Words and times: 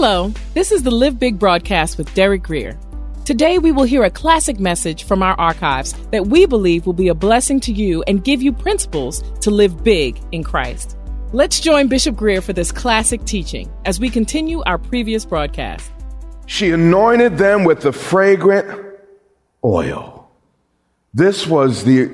Hello, 0.00 0.32
this 0.54 0.70
is 0.70 0.84
the 0.84 0.92
Live 0.92 1.18
Big 1.18 1.40
broadcast 1.40 1.98
with 1.98 2.14
Derek 2.14 2.44
Grier. 2.44 2.78
Today 3.24 3.58
we 3.58 3.72
will 3.72 3.82
hear 3.82 4.04
a 4.04 4.10
classic 4.10 4.60
message 4.60 5.02
from 5.02 5.24
our 5.24 5.34
archives 5.40 5.92
that 6.12 6.28
we 6.28 6.46
believe 6.46 6.86
will 6.86 6.92
be 6.92 7.08
a 7.08 7.16
blessing 7.16 7.58
to 7.58 7.72
you 7.72 8.04
and 8.06 8.22
give 8.22 8.40
you 8.40 8.52
principles 8.52 9.24
to 9.40 9.50
live 9.50 9.82
big 9.82 10.16
in 10.30 10.44
Christ. 10.44 10.96
Let's 11.32 11.58
join 11.58 11.88
Bishop 11.88 12.14
Grier 12.14 12.40
for 12.40 12.52
this 12.52 12.70
classic 12.70 13.24
teaching 13.24 13.68
as 13.86 13.98
we 13.98 14.08
continue 14.08 14.62
our 14.66 14.78
previous 14.78 15.24
broadcast. 15.24 15.90
She 16.46 16.70
anointed 16.70 17.36
them 17.36 17.64
with 17.64 17.80
the 17.80 17.92
fragrant 17.92 19.00
oil. 19.64 20.30
This 21.12 21.44
was 21.44 21.82
the, 21.82 22.08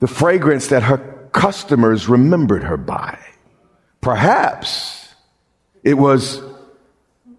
the 0.00 0.08
fragrance 0.08 0.66
that 0.66 0.82
her 0.82 0.98
customers 1.32 2.06
remembered 2.06 2.64
her 2.64 2.76
by. 2.76 3.18
Perhaps 4.02 5.14
it 5.82 5.94
was 5.94 6.42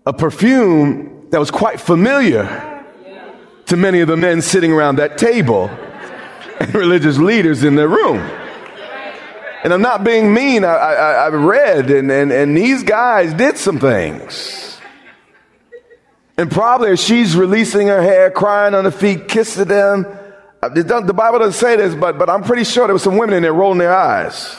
a 0.06 0.14
perfume 0.14 1.28
that 1.31 1.39
was 1.39 1.52
quite 1.52 1.80
familiar 1.80 2.84
to 3.66 3.78
many 3.78 4.02
of 4.02 4.08
the 4.08 4.16
men 4.17 4.42
sitting 4.42 4.72
around 4.72 4.98
that 4.98 5.17
table 5.17 5.70
and 6.59 6.73
religious 6.75 7.17
leaders 7.17 7.64
in 7.64 7.75
their 7.75 7.88
room. 7.88 8.17
And 9.64 9.73
I'm 9.73 9.81
not 9.81 10.03
being 10.03 10.31
mean. 10.31 10.64
I, 10.64 10.76
I, 10.76 11.11
I 11.26 11.28
read, 11.30 11.89
and, 11.89 12.11
and, 12.11 12.31
and 12.31 12.56
these 12.56 12.83
guys 12.83 13.33
did 13.33 13.58
some 13.58 13.80
things. 13.80 14.80
And 16.38 16.52
probably 16.52 16.92
as 16.92 17.03
she's 17.03 17.36
releasing 17.36 17.88
her 17.88 18.02
hair, 18.02 18.30
crying 18.30 18.76
on 18.76 18.83
her 18.83 18.92
feet, 18.92 19.28
kissing 19.28 19.66
them. 19.66 20.06
uh, 20.61 20.70
The 20.70 21.14
Bible 21.16 21.39
doesn't 21.39 21.53
say 21.53 21.78
this, 21.78 21.95
but, 21.95 22.20
but 22.20 22.30
I'm 22.30 22.44
pretty 22.44 22.64
sure 22.66 22.86
there 22.86 22.94
were 22.94 23.00
some 23.00 23.17
women 23.17 23.38
in 23.38 23.42
there 23.42 23.53
rolling 23.53 23.80
their 23.80 23.95
eyes. 23.95 24.56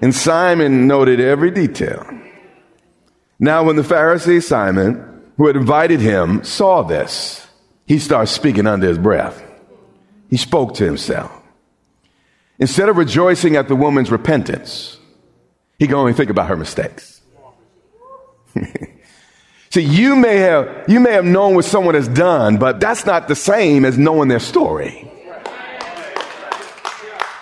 And 0.00 0.14
Simon 0.14 0.86
noted 0.86 1.20
every 1.20 1.50
detail. 1.50 2.06
Now, 3.42 3.64
when 3.64 3.76
the 3.76 3.82
Pharisee 3.82 4.42
Simon, 4.42 5.22
who 5.38 5.46
had 5.46 5.56
invited 5.56 6.00
him, 6.00 6.44
saw 6.44 6.82
this, 6.82 7.48
he 7.86 7.98
starts 7.98 8.30
speaking 8.30 8.66
under 8.66 8.86
his 8.86 8.98
breath. 8.98 9.42
He 10.28 10.36
spoke 10.36 10.74
to 10.74 10.84
himself. 10.84 11.32
Instead 12.58 12.90
of 12.90 12.98
rejoicing 12.98 13.56
at 13.56 13.66
the 13.66 13.74
woman's 13.74 14.10
repentance, 14.10 14.98
he 15.78 15.86
can 15.86 15.96
only 15.96 16.12
think 16.12 16.28
about 16.28 16.48
her 16.48 16.56
mistakes. 16.56 17.22
See, 19.70 19.82
you 19.82 20.16
may 20.16 20.36
have 20.36 20.84
you 20.88 21.00
may 21.00 21.12
have 21.12 21.24
known 21.24 21.54
what 21.54 21.64
someone 21.64 21.94
has 21.94 22.08
done, 22.08 22.58
but 22.58 22.80
that's 22.80 23.06
not 23.06 23.28
the 23.28 23.36
same 23.36 23.86
as 23.86 23.96
knowing 23.96 24.28
their 24.28 24.40
story. 24.40 25.10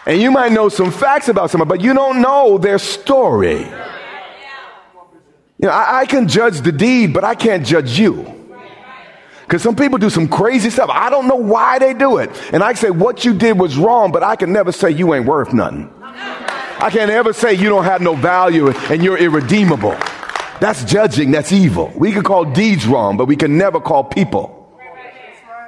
And 0.06 0.20
you 0.22 0.30
might 0.30 0.52
know 0.52 0.68
some 0.68 0.92
facts 0.92 1.28
about 1.28 1.50
someone, 1.50 1.68
but 1.68 1.80
you 1.80 1.92
don't 1.92 2.22
know 2.22 2.56
their 2.56 2.78
story. 2.78 3.66
You 5.58 5.66
know, 5.66 5.74
I, 5.74 6.00
I 6.00 6.06
can 6.06 6.28
judge 6.28 6.60
the 6.60 6.72
deed, 6.72 7.12
but 7.12 7.24
I 7.24 7.34
can't 7.34 7.66
judge 7.66 7.98
you. 7.98 8.34
Because 9.42 9.62
some 9.62 9.76
people 9.76 9.98
do 9.98 10.10
some 10.10 10.28
crazy 10.28 10.68
stuff. 10.68 10.90
I 10.92 11.08
don't 11.08 11.26
know 11.26 11.36
why 11.36 11.78
they 11.78 11.94
do 11.94 12.18
it. 12.18 12.30
And 12.52 12.62
I 12.62 12.74
say 12.74 12.90
what 12.90 13.24
you 13.24 13.32
did 13.32 13.58
was 13.58 13.78
wrong, 13.78 14.12
but 14.12 14.22
I 14.22 14.36
can 14.36 14.52
never 14.52 14.72
say 14.72 14.90
you 14.90 15.14
ain't 15.14 15.24
worth 15.24 15.54
nothing. 15.54 15.90
I 16.04 16.90
can't 16.92 17.10
ever 17.10 17.32
say 17.32 17.54
you 17.54 17.68
don't 17.68 17.84
have 17.84 18.02
no 18.02 18.14
value 18.14 18.68
and 18.68 19.02
you're 19.02 19.16
irredeemable. 19.16 19.96
That's 20.60 20.84
judging, 20.84 21.30
that's 21.30 21.50
evil. 21.50 21.92
We 21.96 22.12
can 22.12 22.22
call 22.22 22.44
deeds 22.44 22.86
wrong, 22.86 23.16
but 23.16 23.26
we 23.26 23.36
can 23.36 23.56
never 23.56 23.80
call 23.80 24.04
people 24.04 24.54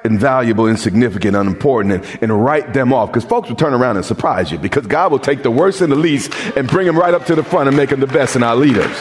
invaluable, 0.04 0.66
insignificant, 0.66 1.36
unimportant, 1.36 2.04
and, 2.04 2.22
and 2.22 2.44
write 2.44 2.72
them 2.72 2.92
off. 2.92 3.08
Because 3.08 3.24
folks 3.24 3.48
will 3.48 3.56
turn 3.56 3.74
around 3.74 3.96
and 3.96 4.04
surprise 4.04 4.50
you 4.52 4.58
because 4.58 4.86
God 4.86 5.10
will 5.10 5.18
take 5.18 5.42
the 5.42 5.50
worst 5.50 5.80
and 5.80 5.90
the 5.90 5.96
least 5.96 6.32
and 6.56 6.68
bring 6.68 6.86
them 6.86 6.98
right 6.98 7.14
up 7.14 7.26
to 7.26 7.34
the 7.34 7.42
front 7.42 7.68
and 7.68 7.76
make 7.76 7.90
them 7.90 8.00
the 8.00 8.06
best 8.06 8.36
in 8.36 8.42
our 8.42 8.56
leaders. 8.56 8.96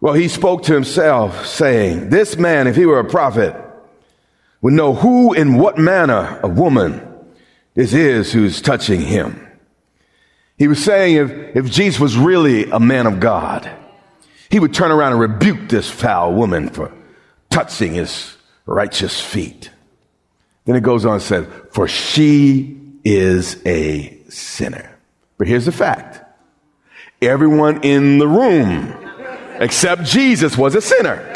Well, 0.00 0.14
he 0.14 0.28
spoke 0.28 0.62
to 0.64 0.74
himself, 0.74 1.46
saying, 1.46 2.10
This 2.10 2.36
man, 2.36 2.66
if 2.66 2.76
he 2.76 2.86
were 2.86 3.00
a 3.00 3.04
prophet, 3.04 3.56
would 4.60 4.72
know 4.72 4.94
who 4.94 5.34
and 5.34 5.58
what 5.58 5.78
manner 5.78 6.38
of 6.42 6.58
woman 6.58 7.04
this 7.78 7.94
is 7.94 8.32
who's 8.32 8.60
touching 8.60 9.00
him. 9.00 9.46
He 10.56 10.66
was 10.66 10.82
saying 10.82 11.14
if, 11.14 11.56
if 11.56 11.70
Jesus 11.70 12.00
was 12.00 12.16
really 12.16 12.68
a 12.68 12.80
man 12.80 13.06
of 13.06 13.20
God, 13.20 13.70
he 14.50 14.58
would 14.58 14.74
turn 14.74 14.90
around 14.90 15.12
and 15.12 15.20
rebuke 15.20 15.68
this 15.68 15.88
foul 15.88 16.34
woman 16.34 16.70
for 16.70 16.92
touching 17.50 17.94
his 17.94 18.36
righteous 18.66 19.20
feet. 19.20 19.70
Then 20.64 20.74
it 20.74 20.82
goes 20.82 21.06
on 21.06 21.14
and 21.14 21.22
says, 21.22 21.46
For 21.70 21.86
she 21.86 22.80
is 23.04 23.64
a 23.64 24.18
sinner. 24.28 24.98
But 25.38 25.46
here's 25.46 25.66
the 25.66 25.70
fact 25.70 26.20
everyone 27.22 27.84
in 27.84 28.18
the 28.18 28.26
room 28.26 29.07
except 29.58 30.04
Jesus 30.04 30.56
was 30.56 30.74
a 30.74 30.80
sinner. 30.80 31.34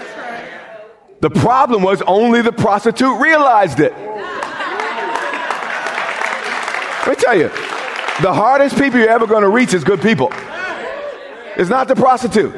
The 1.21 1.31
problem 1.31 1.83
was 1.83 2.03
only 2.03 2.43
the 2.43 2.53
prostitute 2.53 3.21
realized 3.21 3.78
it. 3.81 3.93
Let 7.06 7.09
me 7.09 7.15
tell 7.16 7.37
you, 7.37 7.49
the 8.22 8.32
hardest 8.32 8.77
people 8.77 9.00
you're 9.00 9.11
ever 9.11 9.27
going 9.27 9.43
to 9.43 9.49
reach 9.49 9.75
is 9.75 9.84
good 9.84 10.00
people. 10.00 10.32
It's 11.56 11.71
not 11.71 11.88
the 11.88 11.97
prostitute. 11.97 12.55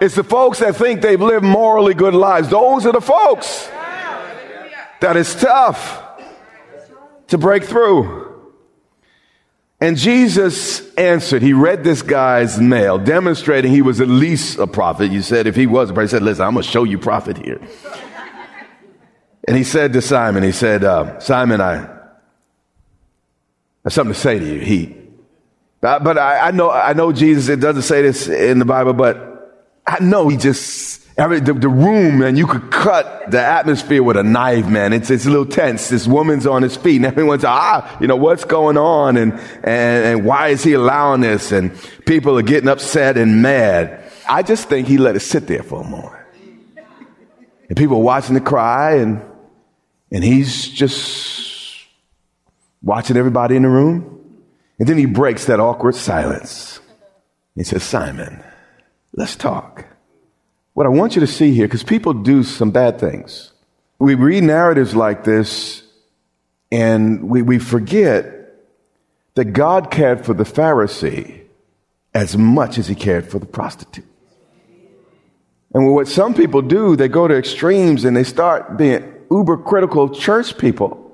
It's 0.00 0.14
the 0.14 0.24
folks 0.24 0.60
that 0.60 0.76
think 0.76 1.00
they've 1.00 1.20
lived 1.20 1.44
morally 1.44 1.94
good 1.94 2.14
lives. 2.14 2.48
Those 2.48 2.86
are 2.86 2.92
the 2.92 3.00
folks 3.00 3.68
that 5.00 5.16
is 5.16 5.34
tough 5.34 6.02
to 7.28 7.38
break 7.38 7.64
through. 7.64 8.27
And 9.80 9.96
Jesus 9.96 10.92
answered. 10.96 11.40
He 11.42 11.52
read 11.52 11.84
this 11.84 12.02
guy's 12.02 12.60
mail, 12.60 12.98
demonstrating 12.98 13.70
he 13.70 13.82
was 13.82 14.00
at 14.00 14.08
least 14.08 14.58
a 14.58 14.66
prophet. 14.66 15.12
You 15.12 15.22
said 15.22 15.46
if 15.46 15.54
he 15.54 15.66
was 15.66 15.90
a 15.90 15.92
prophet, 15.92 16.08
he 16.08 16.10
said, 16.10 16.22
listen, 16.22 16.44
I'm 16.44 16.54
going 16.54 16.64
to 16.64 16.70
show 16.70 16.84
you 16.84 16.98
prophet 16.98 17.38
here. 17.38 17.60
and 19.46 19.56
he 19.56 19.62
said 19.62 19.92
to 19.92 20.02
Simon, 20.02 20.42
he 20.42 20.52
said, 20.52 20.82
uh, 20.82 21.20
Simon, 21.20 21.60
I 21.60 21.76
have 23.84 23.92
something 23.92 24.14
to 24.14 24.18
say 24.18 24.40
to 24.40 24.44
you. 24.44 24.60
He, 24.60 24.96
but, 25.80 26.02
but 26.02 26.18
I, 26.18 26.48
I 26.48 26.50
know, 26.50 26.70
I 26.70 26.92
know 26.92 27.12
Jesus, 27.12 27.48
it 27.48 27.60
doesn't 27.60 27.82
say 27.82 28.02
this 28.02 28.26
in 28.26 28.58
the 28.58 28.64
Bible, 28.64 28.94
but 28.94 29.28
I 29.86 30.00
know 30.00 30.28
he 30.28 30.36
just, 30.36 31.06
every, 31.18 31.40
the, 31.40 31.52
the 31.52 31.68
room, 31.68 32.20
man, 32.20 32.36
you 32.36 32.46
could 32.46 32.70
cut 32.70 33.30
the 33.30 33.42
atmosphere 33.42 34.02
with 34.02 34.16
a 34.16 34.22
knife, 34.22 34.66
man. 34.66 34.92
It's, 34.92 35.10
it's 35.10 35.26
a 35.26 35.30
little 35.30 35.44
tense. 35.44 35.88
This 35.88 36.06
woman's 36.06 36.46
on 36.46 36.62
his 36.62 36.76
feet 36.76 36.96
and 36.96 37.06
everyone's, 37.06 37.44
ah, 37.44 37.98
you 38.00 38.06
know, 38.06 38.16
what's 38.16 38.44
going 38.44 38.78
on? 38.78 39.16
And, 39.16 39.32
and, 39.32 39.64
and 39.64 40.24
why 40.24 40.48
is 40.48 40.62
he 40.62 40.74
allowing 40.74 41.20
this? 41.20 41.52
And 41.52 41.72
people 42.06 42.38
are 42.38 42.42
getting 42.42 42.68
upset 42.68 43.18
and 43.18 43.42
mad. 43.42 44.04
I 44.28 44.42
just 44.42 44.68
think 44.68 44.86
he 44.86 44.96
let 44.96 45.16
it 45.16 45.20
sit 45.20 45.46
there 45.46 45.62
for 45.62 45.82
a 45.82 45.84
moment. 45.84 46.14
And 47.68 47.76
people 47.76 47.96
are 47.96 48.02
watching 48.02 48.34
the 48.34 48.40
cry 48.40 48.94
and, 48.94 49.22
and 50.10 50.24
he's 50.24 50.68
just 50.68 51.84
watching 52.80 53.16
everybody 53.16 53.56
in 53.56 53.62
the 53.62 53.68
room. 53.68 54.14
And 54.78 54.88
then 54.88 54.96
he 54.96 55.06
breaks 55.06 55.46
that 55.46 55.58
awkward 55.60 55.96
silence. 55.96 56.80
He 57.56 57.64
says, 57.64 57.82
Simon, 57.82 58.42
let's 59.14 59.34
talk. 59.34 59.84
What 60.78 60.86
I 60.86 60.90
want 60.90 61.16
you 61.16 61.20
to 61.22 61.26
see 61.26 61.52
here, 61.54 61.66
because 61.66 61.82
people 61.82 62.14
do 62.14 62.44
some 62.44 62.70
bad 62.70 63.00
things. 63.00 63.50
We 63.98 64.14
read 64.14 64.44
narratives 64.44 64.94
like 64.94 65.24
this, 65.24 65.82
And 66.70 67.28
we, 67.28 67.42
we 67.42 67.58
forget 67.58 68.54
that 69.34 69.46
God 69.46 69.90
cared 69.90 70.24
for 70.24 70.34
the 70.34 70.44
Pharisee 70.44 71.40
as 72.14 72.38
much 72.38 72.78
as 72.78 72.86
he 72.86 72.94
cared 72.94 73.28
for 73.28 73.40
the 73.40 73.46
prostitute. 73.46 74.06
And 75.74 75.92
what 75.92 76.06
some 76.06 76.32
people 76.32 76.62
do, 76.62 76.94
they 76.94 77.08
go 77.08 77.26
to 77.26 77.36
extremes 77.36 78.04
and 78.04 78.16
they 78.16 78.22
start 78.22 78.78
being 78.78 79.02
uber 79.32 79.56
critical 79.56 80.04
of 80.04 80.14
church 80.16 80.56
people 80.58 81.12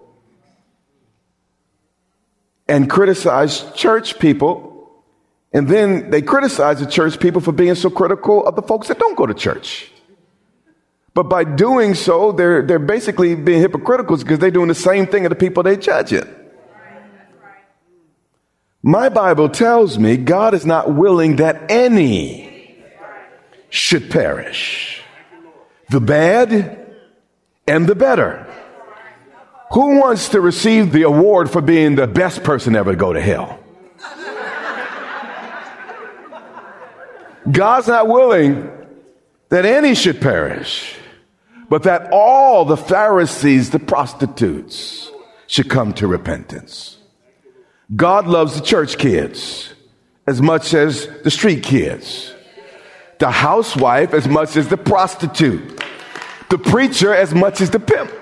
and 2.68 2.90
criticize 2.90 3.62
church 3.72 4.18
people. 4.18 4.73
And 5.54 5.68
then 5.68 6.10
they 6.10 6.20
criticize 6.20 6.80
the 6.80 6.86
church 6.86 7.20
people 7.20 7.40
for 7.40 7.52
being 7.52 7.76
so 7.76 7.88
critical 7.88 8.44
of 8.44 8.56
the 8.56 8.62
folks 8.62 8.88
that 8.88 8.98
don't 8.98 9.16
go 9.16 9.24
to 9.24 9.32
church. 9.32 9.88
But 11.14 11.24
by 11.24 11.44
doing 11.44 11.94
so, 11.94 12.32
they're, 12.32 12.60
they're 12.60 12.80
basically 12.80 13.36
being 13.36 13.60
hypocritical 13.60 14.16
because 14.16 14.40
they're 14.40 14.50
doing 14.50 14.66
the 14.66 14.74
same 14.74 15.06
thing 15.06 15.22
to 15.22 15.28
the 15.28 15.36
people 15.36 15.62
they 15.62 15.76
judge 15.76 16.12
it. 16.12 16.26
My 18.82 19.08
Bible 19.08 19.48
tells 19.48 19.96
me 19.96 20.16
God 20.16 20.54
is 20.54 20.66
not 20.66 20.92
willing 20.92 21.36
that 21.36 21.70
any 21.70 22.76
should 23.70 24.10
perish. 24.10 25.00
The 25.88 26.00
bad 26.00 26.84
and 27.66 27.86
the 27.86 27.94
better. 27.94 28.46
Who 29.72 30.00
wants 30.00 30.30
to 30.30 30.40
receive 30.40 30.92
the 30.92 31.02
award 31.02 31.48
for 31.48 31.62
being 31.62 31.94
the 31.94 32.06
best 32.06 32.42
person 32.42 32.76
ever 32.76 32.90
to 32.90 32.96
go 32.96 33.12
to 33.12 33.20
hell? 33.20 33.63
God's 37.50 37.88
not 37.88 38.08
willing 38.08 38.70
that 39.50 39.64
any 39.64 39.94
should 39.94 40.20
perish 40.20 40.96
but 41.68 41.84
that 41.84 42.08
all 42.12 42.64
the 42.64 42.76
Pharisees, 42.76 43.70
the 43.70 43.78
prostitutes, 43.78 45.10
should 45.46 45.68
come 45.68 45.92
to 45.94 46.06
repentance. 46.06 46.98
God 47.94 48.26
loves 48.26 48.54
the 48.54 48.64
church 48.64 48.98
kids 48.98 49.74
as 50.26 50.40
much 50.40 50.72
as 50.74 51.06
the 51.22 51.30
street 51.30 51.62
kids, 51.62 52.32
the 53.18 53.30
housewife 53.30 54.14
as 54.14 54.26
much 54.26 54.56
as 54.56 54.68
the 54.68 54.76
prostitute, 54.76 55.82
the 56.48 56.58
preacher 56.58 57.14
as 57.14 57.34
much 57.34 57.60
as 57.60 57.70
the 57.70 57.80
pimp. 57.80 58.12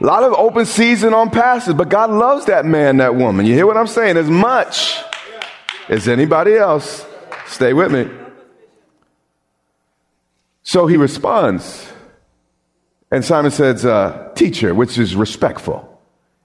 A 0.00 0.04
lot 0.04 0.22
of 0.22 0.32
open 0.34 0.66
season 0.66 1.14
on 1.14 1.30
pastors, 1.30 1.74
but 1.74 1.88
God 1.88 2.10
loves 2.10 2.46
that 2.46 2.64
man, 2.66 2.98
that 2.98 3.14
woman. 3.14 3.46
You 3.46 3.54
hear 3.54 3.66
what 3.66 3.76
I'm 3.76 3.86
saying? 3.86 4.16
As 4.16 4.28
much 4.28 4.98
as 5.88 6.08
anybody 6.08 6.54
else. 6.56 7.06
Stay 7.46 7.72
with 7.72 7.92
me. 7.92 8.10
So 10.62 10.86
he 10.86 10.96
responds. 10.96 11.92
And 13.10 13.24
Simon 13.24 13.50
says, 13.50 13.84
uh, 13.84 14.32
teacher, 14.34 14.74
which 14.74 14.98
is 14.98 15.14
respectful. 15.14 16.00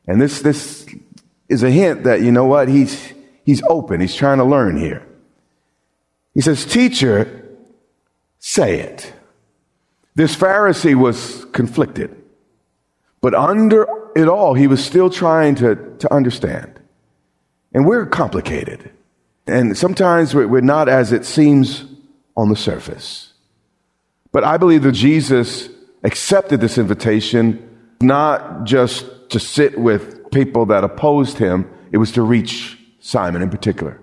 And 0.07 0.21
this, 0.21 0.41
this 0.41 0.87
is 1.47 1.63
a 1.63 1.71
hint 1.71 2.03
that, 2.03 2.21
you 2.21 2.31
know 2.31 2.45
what, 2.45 2.67
he's, 2.67 3.13
he's 3.45 3.63
open. 3.69 4.01
He's 4.01 4.15
trying 4.15 4.37
to 4.37 4.43
learn 4.43 4.77
here. 4.77 5.05
He 6.33 6.41
says, 6.41 6.65
teacher, 6.65 7.47
say 8.39 8.81
it. 8.81 9.11
This 10.15 10.35
Pharisee 10.35 10.95
was 10.95 11.45
conflicted, 11.53 12.15
but 13.21 13.33
under 13.33 13.87
it 14.15 14.27
all, 14.27 14.53
he 14.53 14.67
was 14.67 14.83
still 14.83 15.09
trying 15.09 15.55
to, 15.55 15.75
to 15.99 16.13
understand. 16.13 16.79
And 17.73 17.85
we're 17.85 18.05
complicated. 18.05 18.91
And 19.49 19.77
sometimes 19.77 20.35
we're 20.35 20.61
not 20.61 20.87
as 20.87 21.11
it 21.11 21.25
seems 21.25 21.85
on 22.37 22.49
the 22.49 22.55
surface. 22.55 23.33
But 24.31 24.43
I 24.43 24.57
believe 24.57 24.83
that 24.83 24.91
Jesus 24.91 25.69
accepted 26.03 26.61
this 26.61 26.77
invitation 26.77 27.65
not 28.01 28.63
just 28.63 29.05
to 29.31 29.39
sit 29.39 29.77
with 29.77 30.31
people 30.31 30.67
that 30.67 30.83
opposed 30.83 31.37
him, 31.37 31.69
it 31.91 31.97
was 31.97 32.11
to 32.13 32.21
reach 32.21 32.77
Simon 32.99 33.41
in 33.41 33.49
particular. 33.49 33.99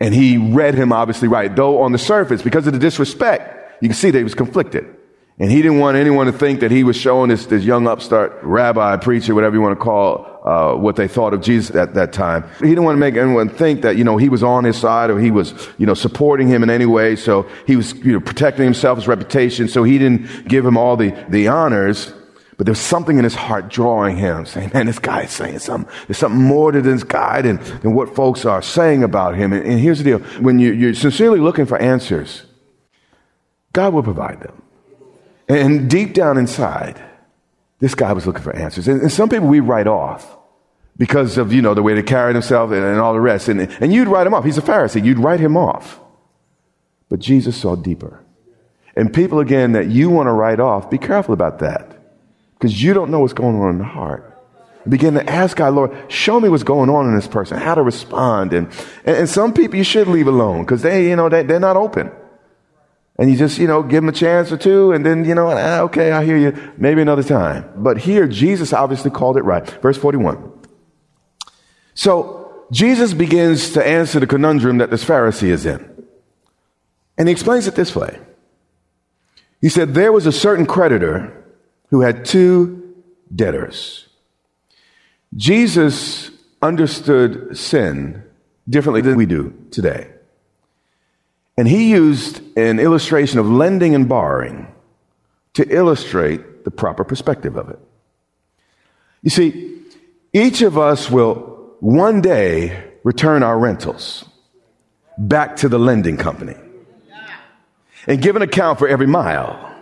And 0.00 0.14
he 0.14 0.36
read 0.36 0.74
him 0.74 0.92
obviously 0.92 1.28
right, 1.28 1.54
though 1.54 1.82
on 1.82 1.92
the 1.92 1.98
surface, 1.98 2.42
because 2.42 2.66
of 2.66 2.72
the 2.72 2.78
disrespect, 2.78 3.82
you 3.82 3.88
can 3.88 3.96
see 3.96 4.10
that 4.10 4.18
he 4.18 4.24
was 4.24 4.34
conflicted. 4.34 4.86
And 5.38 5.50
he 5.50 5.60
didn't 5.60 5.80
want 5.80 5.96
anyone 5.96 6.26
to 6.26 6.32
think 6.32 6.60
that 6.60 6.70
he 6.70 6.82
was 6.82 6.96
showing 6.96 7.28
this, 7.28 7.46
this 7.46 7.62
young 7.62 7.86
upstart 7.86 8.38
rabbi, 8.42 8.96
preacher, 8.96 9.34
whatever 9.34 9.54
you 9.54 9.60
want 9.60 9.78
to 9.78 9.82
call 9.84 10.35
uh, 10.46 10.74
what 10.74 10.94
they 10.94 11.08
thought 11.08 11.34
of 11.34 11.42
Jesus 11.42 11.74
at 11.74 11.94
that 11.94 12.12
time. 12.12 12.48
He 12.60 12.68
didn't 12.68 12.84
want 12.84 12.94
to 12.94 13.00
make 13.00 13.16
anyone 13.16 13.48
think 13.48 13.82
that, 13.82 13.96
you 13.96 14.04
know, 14.04 14.16
he 14.16 14.28
was 14.28 14.44
on 14.44 14.62
his 14.62 14.76
side 14.76 15.10
or 15.10 15.18
he 15.18 15.32
was, 15.32 15.52
you 15.76 15.86
know, 15.86 15.94
supporting 15.94 16.46
him 16.46 16.62
in 16.62 16.70
any 16.70 16.86
way. 16.86 17.16
So 17.16 17.48
he 17.66 17.74
was, 17.74 17.92
you 17.94 18.12
know, 18.12 18.20
protecting 18.20 18.64
himself, 18.64 18.96
his 18.96 19.08
reputation. 19.08 19.66
So 19.66 19.82
he 19.82 19.98
didn't 19.98 20.48
give 20.48 20.64
him 20.64 20.76
all 20.76 20.96
the, 20.96 21.10
the 21.28 21.48
honors. 21.48 22.12
But 22.56 22.64
there's 22.64 22.78
something 22.78 23.18
in 23.18 23.24
his 23.24 23.34
heart 23.34 23.68
drawing 23.68 24.16
him, 24.16 24.46
saying, 24.46 24.70
man, 24.72 24.86
this 24.86 24.98
guy 24.98 25.24
is 25.24 25.30
saying 25.30 25.58
something. 25.58 25.92
There's 26.06 26.16
something 26.16 26.40
more 26.40 26.72
to 26.72 26.80
this 26.80 27.02
guy 27.02 27.42
than, 27.42 27.56
than 27.80 27.92
what 27.94 28.14
folks 28.14 28.46
are 28.46 28.62
saying 28.62 29.02
about 29.02 29.34
him. 29.34 29.52
And, 29.52 29.66
and 29.66 29.78
here's 29.78 29.98
the 29.98 30.04
deal. 30.04 30.18
When 30.40 30.58
you, 30.58 30.72
you're 30.72 30.94
sincerely 30.94 31.38
looking 31.40 31.66
for 31.66 31.76
answers, 31.76 32.44
God 33.74 33.92
will 33.92 34.02
provide 34.02 34.40
them. 34.40 34.62
And 35.48 35.90
deep 35.90 36.14
down 36.14 36.38
inside, 36.38 36.98
this 37.78 37.94
guy 37.94 38.12
was 38.12 38.26
looking 38.26 38.42
for 38.42 38.54
answers. 38.54 38.88
And, 38.88 39.02
and 39.02 39.12
some 39.12 39.28
people 39.28 39.48
we 39.48 39.60
write 39.60 39.86
off 39.86 40.36
because 40.96 41.36
of, 41.36 41.52
you 41.52 41.60
know, 41.60 41.74
the 41.74 41.82
way 41.82 41.94
they 41.94 42.02
carried 42.02 42.34
themselves 42.34 42.72
and, 42.72 42.82
and 42.82 43.00
all 43.00 43.12
the 43.12 43.20
rest. 43.20 43.48
And, 43.48 43.60
and 43.60 43.92
you'd 43.92 44.08
write 44.08 44.26
him 44.26 44.34
off. 44.34 44.44
He's 44.44 44.58
a 44.58 44.62
Pharisee. 44.62 45.04
You'd 45.04 45.18
write 45.18 45.40
him 45.40 45.56
off. 45.56 46.00
But 47.08 47.20
Jesus 47.20 47.56
saw 47.56 47.76
deeper. 47.76 48.24
And 48.96 49.12
people, 49.12 49.40
again, 49.40 49.72
that 49.72 49.88
you 49.88 50.08
want 50.08 50.26
to 50.26 50.32
write 50.32 50.58
off, 50.58 50.88
be 50.88 50.98
careful 50.98 51.34
about 51.34 51.58
that. 51.58 51.92
Because 52.54 52.82
you 52.82 52.94
don't 52.94 53.10
know 53.10 53.20
what's 53.20 53.34
going 53.34 53.60
on 53.60 53.70
in 53.70 53.78
the 53.78 53.84
heart. 53.84 54.32
Begin 54.88 55.14
to 55.14 55.28
ask 55.28 55.56
God, 55.56 55.74
Lord, 55.74 56.10
show 56.10 56.40
me 56.40 56.48
what's 56.48 56.62
going 56.62 56.88
on 56.88 57.06
in 57.06 57.14
this 57.14 57.26
person, 57.26 57.58
how 57.58 57.74
to 57.74 57.82
respond. 57.82 58.52
And, 58.52 58.68
and, 59.04 59.16
and 59.16 59.28
some 59.28 59.52
people 59.52 59.76
you 59.76 59.84
should 59.84 60.08
leave 60.08 60.28
alone 60.28 60.62
because 60.62 60.82
they, 60.82 61.08
you 61.08 61.16
know, 61.16 61.28
they, 61.28 61.42
they're 61.42 61.60
not 61.60 61.76
open. 61.76 62.10
And 63.18 63.30
you 63.30 63.36
just, 63.36 63.58
you 63.58 63.66
know, 63.66 63.82
give 63.82 64.02
them 64.02 64.08
a 64.08 64.12
chance 64.12 64.52
or 64.52 64.58
two, 64.58 64.92
and 64.92 65.04
then, 65.04 65.24
you 65.24 65.34
know, 65.34 65.48
ah, 65.48 65.80
okay, 65.80 66.12
I 66.12 66.24
hear 66.24 66.36
you, 66.36 66.72
maybe 66.76 67.00
another 67.00 67.22
time. 67.22 67.70
But 67.76 67.98
here, 67.98 68.26
Jesus 68.26 68.72
obviously 68.72 69.10
called 69.10 69.38
it 69.38 69.42
right. 69.42 69.66
Verse 69.80 69.96
41. 69.96 70.52
So, 71.94 72.66
Jesus 72.70 73.14
begins 73.14 73.70
to 73.72 73.86
answer 73.86 74.20
the 74.20 74.26
conundrum 74.26 74.78
that 74.78 74.90
this 74.90 75.04
Pharisee 75.04 75.48
is 75.48 75.64
in. 75.64 76.04
And 77.16 77.28
he 77.28 77.32
explains 77.32 77.66
it 77.66 77.74
this 77.74 77.96
way. 77.96 78.18
He 79.60 79.68
said, 79.68 79.94
There 79.94 80.12
was 80.12 80.26
a 80.26 80.32
certain 80.32 80.66
creditor 80.66 81.44
who 81.88 82.02
had 82.02 82.24
two 82.24 82.94
debtors. 83.34 84.08
Jesus 85.34 86.30
understood 86.60 87.56
sin 87.56 88.22
differently 88.68 89.00
than 89.00 89.16
we 89.16 89.26
do 89.26 89.54
today. 89.70 90.10
And 91.56 91.66
he 91.66 91.90
used 91.90 92.42
an 92.56 92.78
illustration 92.78 93.38
of 93.38 93.48
lending 93.48 93.94
and 93.94 94.08
borrowing 94.08 94.72
to 95.54 95.66
illustrate 95.74 96.64
the 96.64 96.70
proper 96.70 97.02
perspective 97.02 97.56
of 97.56 97.70
it. 97.70 97.78
You 99.22 99.30
see, 99.30 99.80
each 100.32 100.60
of 100.62 100.76
us 100.76 101.10
will 101.10 101.74
one 101.80 102.20
day 102.20 102.84
return 103.04 103.42
our 103.42 103.58
rentals 103.58 104.24
back 105.16 105.56
to 105.56 105.68
the 105.68 105.78
lending 105.78 106.16
company 106.18 106.56
and 108.06 108.20
give 108.20 108.36
an 108.36 108.42
account 108.42 108.78
for 108.78 108.86
every 108.86 109.06
mile, 109.06 109.74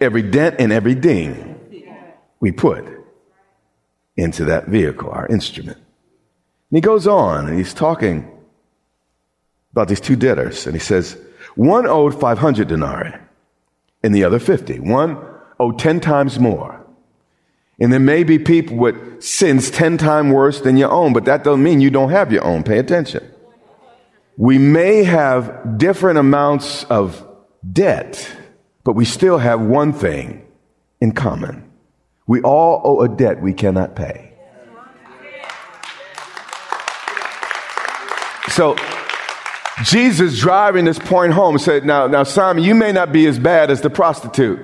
every 0.00 0.22
dent, 0.22 0.56
and 0.60 0.72
every 0.72 0.94
ding 0.94 1.58
we 2.38 2.52
put 2.52 2.84
into 4.16 4.44
that 4.44 4.68
vehicle, 4.68 5.10
our 5.10 5.26
instrument. 5.26 5.76
And 5.76 6.76
he 6.76 6.80
goes 6.80 7.06
on 7.06 7.48
and 7.48 7.58
he's 7.58 7.74
talking 7.74 8.30
about 9.72 9.88
these 9.88 10.00
two 10.00 10.16
debtors, 10.16 10.66
and 10.66 10.74
he 10.74 10.80
says, 10.80 11.16
one 11.54 11.86
owed 11.86 12.18
500 12.18 12.68
denarii 12.68 13.14
and 14.02 14.14
the 14.14 14.24
other 14.24 14.38
50. 14.38 14.80
One 14.80 15.18
owed 15.58 15.78
10 15.78 16.00
times 16.00 16.38
more. 16.38 16.84
And 17.78 17.92
there 17.92 18.00
may 18.00 18.24
be 18.24 18.38
people 18.38 18.76
with 18.76 19.22
sins 19.22 19.70
10 19.70 19.98
times 19.98 20.32
worse 20.32 20.60
than 20.60 20.76
your 20.76 20.90
own, 20.90 21.12
but 21.12 21.24
that 21.24 21.44
doesn't 21.44 21.62
mean 21.62 21.80
you 21.80 21.90
don't 21.90 22.10
have 22.10 22.32
your 22.32 22.44
own. 22.44 22.62
Pay 22.62 22.78
attention. 22.78 23.26
We 24.36 24.58
may 24.58 25.04
have 25.04 25.78
different 25.78 26.18
amounts 26.18 26.84
of 26.84 27.26
debt, 27.70 28.30
but 28.84 28.94
we 28.94 29.04
still 29.04 29.38
have 29.38 29.60
one 29.60 29.92
thing 29.92 30.46
in 31.00 31.12
common. 31.12 31.70
We 32.26 32.42
all 32.42 32.80
owe 32.84 33.02
a 33.02 33.08
debt 33.08 33.42
we 33.42 33.54
cannot 33.54 33.96
pay. 33.96 34.32
So, 38.50 38.76
Jesus 39.84 40.38
driving 40.38 40.84
this 40.84 40.98
point 40.98 41.32
home 41.32 41.58
said, 41.58 41.84
now, 41.84 42.06
now, 42.06 42.22
Simon, 42.22 42.62
you 42.62 42.74
may 42.74 42.92
not 42.92 43.12
be 43.12 43.26
as 43.26 43.38
bad 43.38 43.70
as 43.70 43.80
the 43.80 43.90
prostitute, 43.90 44.58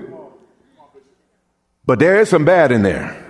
but 1.84 1.98
there 1.98 2.20
is 2.20 2.28
some 2.28 2.44
bad 2.44 2.72
in 2.72 2.82
there. 2.82 3.22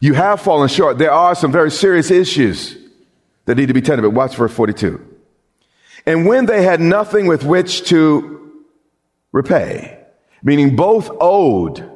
You 0.00 0.14
have 0.14 0.40
fallen 0.40 0.68
short. 0.68 0.98
There 0.98 1.12
are 1.12 1.34
some 1.34 1.52
very 1.52 1.70
serious 1.70 2.10
issues 2.10 2.76
that 3.44 3.56
need 3.56 3.66
to 3.66 3.74
be 3.74 3.82
tended. 3.82 4.02
But 4.02 4.10
watch 4.10 4.36
verse 4.36 4.52
42. 4.52 5.06
And 6.06 6.26
when 6.26 6.46
they 6.46 6.62
had 6.62 6.80
nothing 6.80 7.26
with 7.26 7.44
which 7.44 7.84
to 7.90 8.52
repay, 9.32 9.98
meaning 10.42 10.74
both 10.74 11.10
owed 11.20 11.86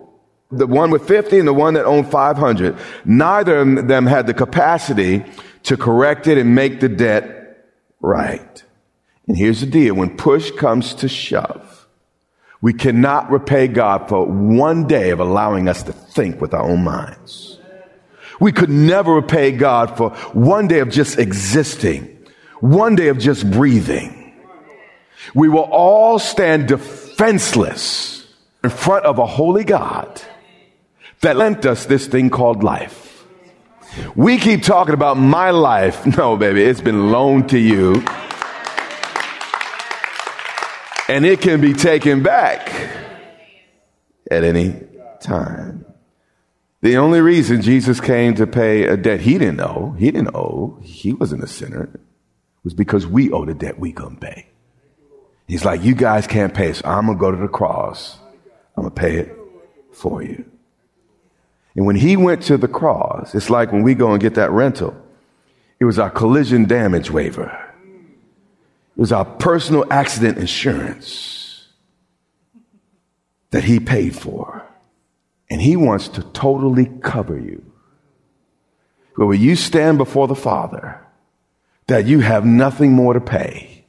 the 0.51 0.67
one 0.67 0.91
with 0.91 1.07
50 1.07 1.39
and 1.39 1.49
the 1.49 1.55
one 1.55 1.75
that 1.75 1.85
owned 1.85 2.11
500. 2.11 2.77
Neither 3.05 3.59
of 3.59 3.89
them 3.89 4.07
had 4.07 4.27
the 4.27 4.35
capacity 4.35 5.25
to 5.65 5.77
correct 5.77 6.27
it 6.27 6.39
and 6.39 6.55
make 6.55 6.81
the 6.81 6.89
debt 6.89 7.67
right. 8.01 8.63
And 9.26 9.37
here's 9.37 9.61
the 9.61 9.66
deal. 9.66 9.95
When 9.95 10.16
push 10.16 10.50
comes 10.50 10.95
to 10.97 11.09
shove, 11.09 11.87
we 12.61 12.73
cannot 12.73 13.31
repay 13.31 13.69
God 13.69 14.09
for 14.09 14.26
one 14.26 14.87
day 14.87 15.11
of 15.11 15.21
allowing 15.21 15.69
us 15.69 15.83
to 15.85 15.93
think 15.93 16.40
with 16.40 16.54
our 16.54 16.62
own 16.62 16.85
minds. 16.85 17.59
We 18.40 18.52
could 18.52 18.71
never 18.71 19.14
repay 19.14 19.52
God 19.52 19.97
for 19.97 20.11
one 20.33 20.66
day 20.69 20.81
of 20.81 20.90
just 20.90 21.19
existing, 21.19 22.26
one 22.61 22.95
day 22.95 23.09
of 23.09 23.19
just 23.19 23.50
breathing. 23.50 24.35
We 25.35 25.49
will 25.49 25.69
all 25.71 26.19
stand 26.19 26.69
defenseless 26.69 28.26
in 28.62 28.71
front 28.71 29.04
of 29.04 29.19
a 29.19 29.26
holy 29.26 29.64
God 29.64 30.21
that 31.21 31.37
lent 31.37 31.64
us 31.64 31.87
this 31.87 32.07
thing 32.07 32.31
called 32.31 32.62
life. 32.62 33.25
We 34.16 34.38
keep 34.38 34.62
talking 34.62 34.95
about 34.95 35.16
my 35.16 35.50
life. 35.50 36.04
No, 36.16 36.37
baby, 36.37 36.62
it's 36.62 36.81
been 36.81 37.11
loaned 37.12 37.50
to 37.50 37.59
you. 37.59 38.04
And 41.09 41.27
it 41.27 41.41
can 41.41 41.61
be 41.61 41.75
taken 41.75 42.23
back 42.23 42.73
at 44.31 44.45
any 44.45 44.75
time. 45.21 45.85
The 46.81 46.97
only 46.97 47.21
reason 47.21 47.63
Jesus 47.63 48.01
came 48.01 48.35
to 48.35 48.47
pay 48.47 48.85
a 48.85 48.97
debt 48.97 49.21
he 49.21 49.39
didn't 49.39 49.61
owe, 49.61 49.95
he 49.99 50.11
didn't 50.11 50.35
owe, 50.35 50.79
he 50.83 51.13
wasn't 51.13 51.43
a 51.43 51.47
sinner, 51.47 51.89
was 52.63 52.75
because 52.75 53.07
we 53.07 53.31
owed 53.31 53.49
a 53.49 53.55
debt 53.55 53.79
we 53.79 53.93
couldn't 53.93 54.21
pay. 54.21 54.49
He's 55.47 55.65
like, 55.65 55.83
you 55.83 55.95
guys 55.95 56.27
can't 56.27 56.55
pay, 56.55 56.73
so 56.73 56.87
I'm 56.87 57.07
going 57.07 57.19
to 57.19 57.21
go 57.21 57.31
to 57.31 57.37
the 57.37 57.49
cross. 57.49 58.19
I'm 58.77 58.85
going 58.85 58.95
to 58.95 59.01
pay 59.01 59.17
it 59.17 59.37
for 59.93 60.23
you. 60.23 60.45
And 61.77 61.87
when 61.87 61.97
he 61.97 62.17
went 62.17 62.43
to 62.45 62.57
the 62.57 62.69
cross, 62.69 63.35
it's 63.35 63.51
like 63.51 63.73
when 63.73 63.83
we 63.83 63.95
go 63.95 64.13
and 64.13 64.21
get 64.21 64.35
that 64.35 64.51
rental, 64.51 64.97
it 65.81 65.85
was 65.85 65.99
our 65.99 66.11
collision 66.11 66.67
damage 66.67 67.11
waiver. 67.11 67.74
It 68.97 69.01
was 69.01 69.13
our 69.13 69.25
personal 69.25 69.85
accident 69.91 70.39
insurance 70.39 71.69
that 73.51 73.65
he 73.65 73.81
paid 73.81 74.17
for. 74.17 74.65
And 75.51 75.61
he 75.61 75.77
wants 75.77 76.09
to 76.09 76.23
totally 76.23 76.87
cover 77.03 77.39
you. 77.39 77.65
But 79.17 79.27
when 79.27 79.41
you 79.41 79.57
stand 79.57 79.99
before 79.99 80.27
the 80.27 80.35
Father, 80.35 81.01
that 81.87 82.07
you 82.07 82.21
have 82.21 82.45
nothing 82.45 82.93
more 82.93 83.13
to 83.13 83.21
pay. 83.21 83.85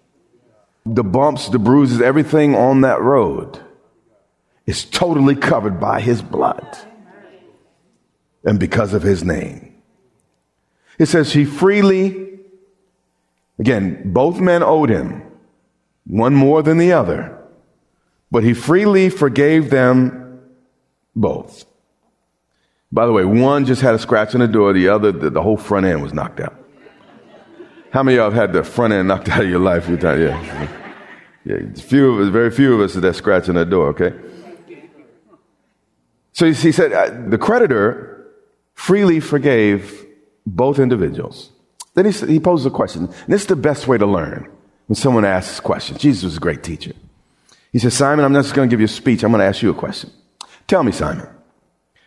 The 0.86 1.04
bumps, 1.04 1.50
the 1.50 1.60
bruises, 1.60 2.02
everything 2.02 2.56
on 2.56 2.82
that 2.82 3.02
road 3.02 3.60
is 4.66 4.86
totally 4.86 5.36
covered 5.36 5.80
by 5.80 6.02
his 6.02 6.22
blood 6.22 6.78
and 8.44 8.60
because 8.60 8.94
of 8.94 9.02
his 9.02 9.24
name. 9.24 9.76
It 11.00 11.08
says 11.08 11.34
he 11.34 11.46
freely, 11.46 12.35
again, 13.60 14.14
both 14.14 14.40
men 14.40 14.64
owed 14.64 14.90
him, 14.90 15.24
one 16.06 16.36
more 16.36 16.62
than 16.62 16.78
the 16.78 16.92
other, 16.92 17.38
but 18.32 18.44
he 18.44 18.54
freely 18.54 19.10
forgave 19.10 19.70
them 19.70 20.42
both. 21.16 21.66
By 22.92 23.06
the 23.06 23.12
way, 23.12 23.26
one 23.26 23.66
just 23.66 23.82
had 23.82 23.96
a 23.96 24.00
scratch 24.00 24.36
on 24.36 24.42
the 24.42 24.48
door, 24.48 24.74
the 24.74 24.90
other, 24.90 25.12
the, 25.12 25.30
the 25.30 25.42
whole 25.42 25.58
front 25.58 25.86
end 25.86 26.02
was 26.02 26.14
knocked 26.14 26.40
out. 26.40 26.56
How 27.92 28.04
many 28.04 28.18
of 28.18 28.24
y'all 28.24 28.32
have 28.32 28.50
had 28.50 28.54
the 28.54 28.64
front 28.64 28.94
end 28.94 29.08
knocked 29.08 29.30
out 29.30 29.44
of 29.44 29.50
your 29.50 29.60
life? 29.60 29.88
Yeah. 29.90 30.70
Yeah, 31.46 31.58
few 31.76 32.12
of 32.12 32.26
us, 32.26 32.32
very 32.32 32.50
few 32.50 32.74
of 32.74 32.82
us 32.82 32.96
that 32.96 33.16
scratch 33.16 33.48
on 33.50 33.56
the 33.56 33.66
door, 33.66 33.90
okay? 33.90 34.14
So 36.32 36.52
he 36.52 36.72
said, 36.72 36.92
uh, 36.92 37.30
the 37.30 37.38
creditor 37.38 38.34
freely 38.74 39.20
forgave 39.20 40.06
both 40.46 40.80
individuals. 40.80 41.52
Then 41.96 42.06
he, 42.06 42.12
he 42.12 42.40
poses 42.40 42.68
a 42.68 42.70
question. 42.70 43.06
And 43.06 43.34
this 43.34 43.42
is 43.42 43.48
the 43.48 43.56
best 43.56 43.88
way 43.88 43.98
to 43.98 44.06
learn 44.06 44.52
when 44.88 44.96
someone 44.96 45.26
asks 45.26 45.60
questions. 45.60 46.00
Jesus 46.00 46.24
was 46.24 46.38
a 46.38 46.42
great 46.42 46.64
teacher. 46.64 46.94
He 47.72 47.80
says, 47.80 47.94
Simon, 47.94 48.24
I'm 48.24 48.34
not 48.34 48.44
just 48.44 48.54
going 48.54 48.70
to 48.70 48.74
give 48.74 48.80
you 48.80 48.86
a 48.86 48.90
speech. 48.90 49.24
I'm 49.24 49.32
going 49.32 49.40
to 49.40 49.46
ask 49.46 49.62
you 49.62 49.70
a 49.70 49.74
question. 49.74 50.12
Tell 50.68 50.84
me, 50.84 50.92
Simon. 50.92 51.28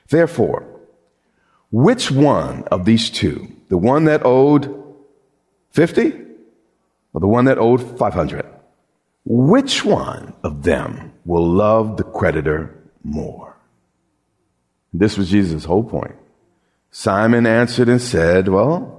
Therefore, 0.08 0.64
which 1.70 2.10
one 2.10 2.64
of 2.64 2.84
these 2.84 3.10
two, 3.10 3.48
the 3.68 3.76
one 3.76 4.04
that 4.04 4.24
owed 4.24 4.74
50 5.72 6.12
or 7.12 7.20
the 7.20 7.26
one 7.26 7.44
that 7.46 7.58
owed 7.58 7.98
500, 7.98 8.46
which 9.24 9.84
one 9.84 10.32
of 10.42 10.62
them 10.62 11.12
will 11.26 11.46
love 11.46 11.98
the 11.98 12.04
creditor 12.04 12.74
more? 13.04 13.56
This 14.92 15.18
was 15.18 15.28
Jesus' 15.28 15.64
whole 15.64 15.84
point. 15.84 16.16
Simon 16.90 17.46
answered 17.46 17.90
and 17.90 18.00
said, 18.00 18.48
Well, 18.48 18.97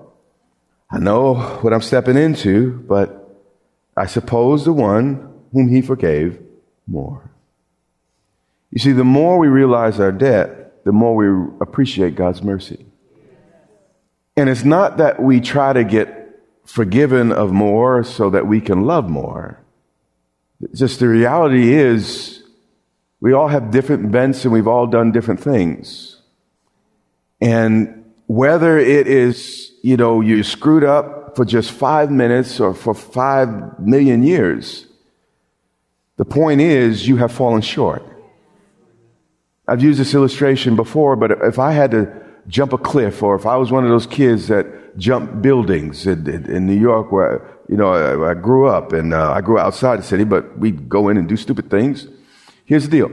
I 0.92 1.00
know 1.00 1.36
what 1.62 1.74
I'm 1.74 1.82
stepping 1.82 2.18
into, 2.18 2.72
but 2.88 3.38
I 3.96 4.08
suppose 4.08 4.66
the 4.66 4.74
one 4.74 5.34
whom 5.52 5.68
he 5.68 5.82
forgave 5.82 6.40
more. 6.88 7.30
You 8.72 8.80
see, 8.80 8.92
the 8.92 9.04
more 9.04 9.38
we 9.38 9.48
realize 9.48 10.00
our 10.00 10.12
debt, 10.12 10.84
the 10.86 10.92
more 10.92 11.16
we 11.16 11.54
appreciate 11.62 12.16
God's 12.16 12.42
mercy. 12.42 12.86
And 14.36 14.50
it's 14.50 14.64
not 14.64 14.98
that 14.98 15.22
we 15.22 15.42
try 15.42 15.74
to 15.74 15.84
get 15.84 16.40
forgiven 16.66 17.32
of 17.32 17.52
more 17.52 18.04
so 18.04 18.30
that 18.30 18.48
we 18.48 18.62
can 18.62 18.86
love 18.86 19.10
more. 19.10 19.60
Just 20.74 21.00
the 21.00 21.08
reality 21.08 21.74
is, 21.74 22.44
we 23.22 23.34
all 23.34 23.48
have 23.50 23.72
different 23.72 24.12
bents 24.12 24.46
and 24.46 24.54
we've 24.54 24.68
all 24.68 24.88
done 24.88 25.12
different 25.12 25.42
things. 25.42 26.22
And 27.42 27.99
whether 28.30 28.78
it 28.78 29.08
is, 29.08 29.72
you 29.82 29.98
know, 29.98 30.22
you 30.22 30.44
screwed 30.44 30.84
up 30.84 31.36
for 31.36 31.44
just 31.44 31.72
five 31.72 32.12
minutes 32.12 32.60
or 32.60 32.76
for 32.76 32.94
five 32.94 33.80
million 33.80 34.22
years, 34.22 34.86
the 36.18 36.26
point 36.26 36.62
is 36.62 37.08
you 37.08 37.18
have 37.18 37.32
fallen 37.32 37.62
short. 37.62 38.04
I've 39.68 39.82
used 39.82 40.00
this 40.00 40.14
illustration 40.14 40.76
before, 40.76 41.16
but 41.16 41.32
if 41.42 41.58
I 41.58 41.72
had 41.72 41.90
to 41.90 42.24
jump 42.48 42.72
a 42.72 42.78
cliff 42.78 43.24
or 43.24 43.34
if 43.34 43.48
I 43.48 43.58
was 43.58 43.72
one 43.72 43.84
of 43.84 43.90
those 43.90 44.06
kids 44.06 44.48
that 44.50 44.96
jump 44.96 45.42
buildings 45.42 46.06
in, 46.06 46.30
in, 46.30 46.46
in 46.46 46.68
New 46.68 46.80
York 46.80 47.12
where, 47.12 47.42
you 47.68 47.78
know, 47.78 47.94
I, 47.94 48.30
I 48.30 48.34
grew 48.36 48.68
up 48.68 48.94
and 48.94 49.12
uh, 49.12 49.32
I 49.32 49.42
grew 49.42 49.58
outside 49.58 49.98
the 49.98 50.04
city, 50.04 50.24
but 50.24 50.56
we'd 50.60 50.88
go 50.88 51.10
in 51.10 51.18
and 51.18 51.28
do 51.28 51.36
stupid 51.36 51.72
things. 51.72 52.08
Here's 52.66 52.84
the 52.84 52.92
deal. 52.92 53.12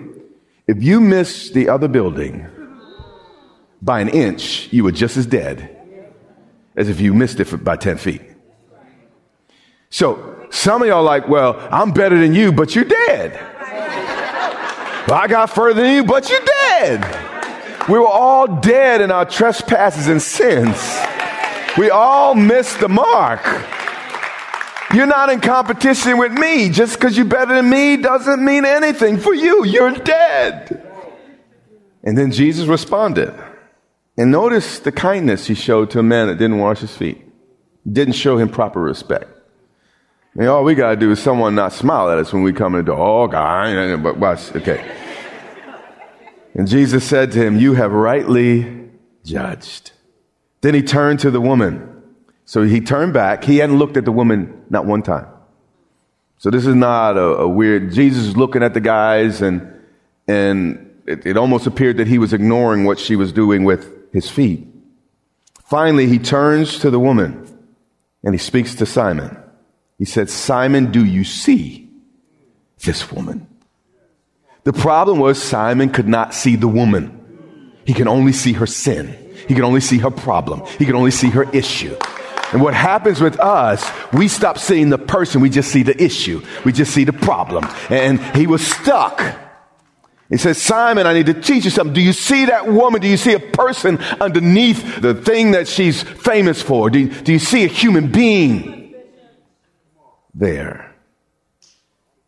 If 0.66 0.82
you 0.82 1.00
miss 1.00 1.48
the 1.48 1.70
other 1.70 1.88
building, 1.88 2.46
by 3.86 4.00
an 4.00 4.08
inch, 4.08 4.68
you 4.72 4.82
were 4.84 4.92
just 4.92 5.16
as 5.16 5.24
dead 5.24 5.72
as 6.76 6.88
if 6.90 7.00
you 7.00 7.14
missed 7.14 7.40
it 7.40 7.64
by 7.64 7.76
10 7.76 7.96
feet. 7.96 8.20
So 9.88 10.48
some 10.50 10.82
of 10.82 10.88
y'all 10.88 11.04
like, 11.04 11.28
well, 11.28 11.66
I'm 11.70 11.92
better 11.92 12.18
than 12.18 12.34
you, 12.34 12.52
but 12.52 12.74
you're 12.74 12.84
dead. 12.84 13.32
well, 15.08 15.18
I 15.18 15.26
got 15.28 15.50
further 15.50 15.82
than 15.82 15.94
you, 15.94 16.04
but 16.04 16.28
you're 16.28 16.44
dead. 16.44 17.88
We 17.88 17.98
were 17.98 18.08
all 18.08 18.60
dead 18.60 19.00
in 19.00 19.12
our 19.12 19.24
trespasses 19.24 20.08
and 20.08 20.20
sins. 20.20 20.76
We 21.78 21.90
all 21.90 22.34
missed 22.34 22.80
the 22.80 22.88
mark. 22.88 23.40
You're 24.92 25.06
not 25.06 25.30
in 25.30 25.40
competition 25.40 26.18
with 26.18 26.32
me. 26.32 26.70
Just 26.70 26.98
because 26.98 27.16
you're 27.16 27.26
better 27.26 27.54
than 27.54 27.70
me 27.70 27.96
doesn't 27.96 28.44
mean 28.44 28.64
anything 28.64 29.18
for 29.18 29.32
you. 29.32 29.64
You're 29.64 29.92
dead. 29.92 30.82
And 32.02 32.18
then 32.18 32.32
Jesus 32.32 32.66
responded. 32.66 33.32
And 34.18 34.30
notice 34.30 34.78
the 34.78 34.92
kindness 34.92 35.46
he 35.46 35.54
showed 35.54 35.90
to 35.90 35.98
a 35.98 36.02
man 36.02 36.28
that 36.28 36.38
didn't 36.38 36.58
wash 36.58 36.80
his 36.80 36.96
feet, 36.96 37.22
didn't 37.90 38.14
show 38.14 38.38
him 38.38 38.48
proper 38.48 38.80
respect. 38.80 39.30
And 40.38 40.48
all 40.48 40.64
we 40.64 40.74
got 40.74 40.90
to 40.90 40.96
do 40.96 41.10
is 41.10 41.22
someone 41.22 41.54
not 41.54 41.72
smile 41.72 42.10
at 42.10 42.18
us 42.18 42.32
when 42.32 42.42
we 42.42 42.52
come 42.52 42.74
in 42.74 42.84
the 42.84 42.92
door. 42.92 42.98
Oh, 42.98 43.26
God, 43.26 44.02
but 44.02 44.18
watch, 44.18 44.54
okay. 44.54 44.84
And 46.54 46.68
Jesus 46.68 47.04
said 47.04 47.32
to 47.32 47.42
him, 47.42 47.58
You 47.58 47.74
have 47.74 47.92
rightly 47.92 48.90
judged. 49.24 49.92
Then 50.60 50.74
he 50.74 50.82
turned 50.82 51.20
to 51.20 51.30
the 51.30 51.40
woman. 51.40 52.02
So 52.44 52.62
he 52.62 52.80
turned 52.80 53.12
back. 53.12 53.44
He 53.44 53.58
hadn't 53.58 53.78
looked 53.78 53.96
at 53.96 54.04
the 54.04 54.12
woman 54.12 54.64
not 54.70 54.86
one 54.86 55.02
time. 55.02 55.26
So 56.38 56.50
this 56.50 56.66
is 56.66 56.74
not 56.74 57.16
a, 57.16 57.38
a 57.38 57.48
weird, 57.48 57.92
Jesus 57.92 58.24
is 58.26 58.36
looking 58.36 58.62
at 58.62 58.74
the 58.74 58.80
guys 58.80 59.40
and, 59.42 59.72
and 60.28 61.00
it, 61.06 61.24
it 61.24 61.36
almost 61.36 61.66
appeared 61.66 61.96
that 61.96 62.06
he 62.06 62.18
was 62.18 62.32
ignoring 62.32 62.84
what 62.84 62.98
she 62.98 63.16
was 63.16 63.32
doing 63.32 63.64
with 63.64 63.95
his 64.12 64.28
feet. 64.30 64.66
Finally, 65.64 66.06
he 66.06 66.18
turns 66.18 66.78
to 66.80 66.90
the 66.90 67.00
woman 67.00 67.46
and 68.22 68.34
he 68.34 68.38
speaks 68.38 68.74
to 68.76 68.86
Simon. 68.86 69.36
He 69.98 70.04
said, 70.04 70.30
Simon, 70.30 70.92
do 70.92 71.04
you 71.04 71.24
see 71.24 71.90
this 72.84 73.10
woman? 73.10 73.46
The 74.64 74.72
problem 74.72 75.18
was 75.18 75.42
Simon 75.42 75.90
could 75.90 76.08
not 76.08 76.34
see 76.34 76.56
the 76.56 76.68
woman. 76.68 77.12
He 77.84 77.94
can 77.94 78.08
only 78.08 78.32
see 78.32 78.52
her 78.54 78.66
sin. 78.66 79.16
He 79.48 79.54
can 79.54 79.64
only 79.64 79.80
see 79.80 79.98
her 79.98 80.10
problem. 80.10 80.64
He 80.78 80.84
can 80.84 80.96
only 80.96 81.12
see 81.12 81.30
her 81.30 81.48
issue. 81.50 81.96
And 82.52 82.62
what 82.62 82.74
happens 82.74 83.20
with 83.20 83.38
us, 83.40 83.88
we 84.12 84.28
stop 84.28 84.58
seeing 84.58 84.88
the 84.88 84.98
person, 84.98 85.40
we 85.40 85.50
just 85.50 85.70
see 85.70 85.82
the 85.82 86.00
issue. 86.02 86.42
We 86.64 86.72
just 86.72 86.92
see 86.92 87.04
the 87.04 87.12
problem. 87.12 87.64
And 87.90 88.20
he 88.36 88.46
was 88.46 88.66
stuck. 88.66 89.20
He 90.28 90.36
says, 90.38 90.60
Simon, 90.60 91.06
I 91.06 91.12
need 91.12 91.26
to 91.26 91.34
teach 91.34 91.64
you 91.64 91.70
something. 91.70 91.94
Do 91.94 92.00
you 92.00 92.12
see 92.12 92.46
that 92.46 92.66
woman? 92.66 93.00
Do 93.00 93.06
you 93.06 93.16
see 93.16 93.34
a 93.34 93.40
person 93.40 93.98
underneath 94.20 95.00
the 95.00 95.14
thing 95.14 95.52
that 95.52 95.68
she's 95.68 96.02
famous 96.02 96.60
for? 96.60 96.90
Do 96.90 96.98
you, 96.98 97.08
do 97.08 97.32
you 97.32 97.38
see 97.38 97.64
a 97.64 97.68
human 97.68 98.10
being 98.10 98.94
there? 100.34 100.94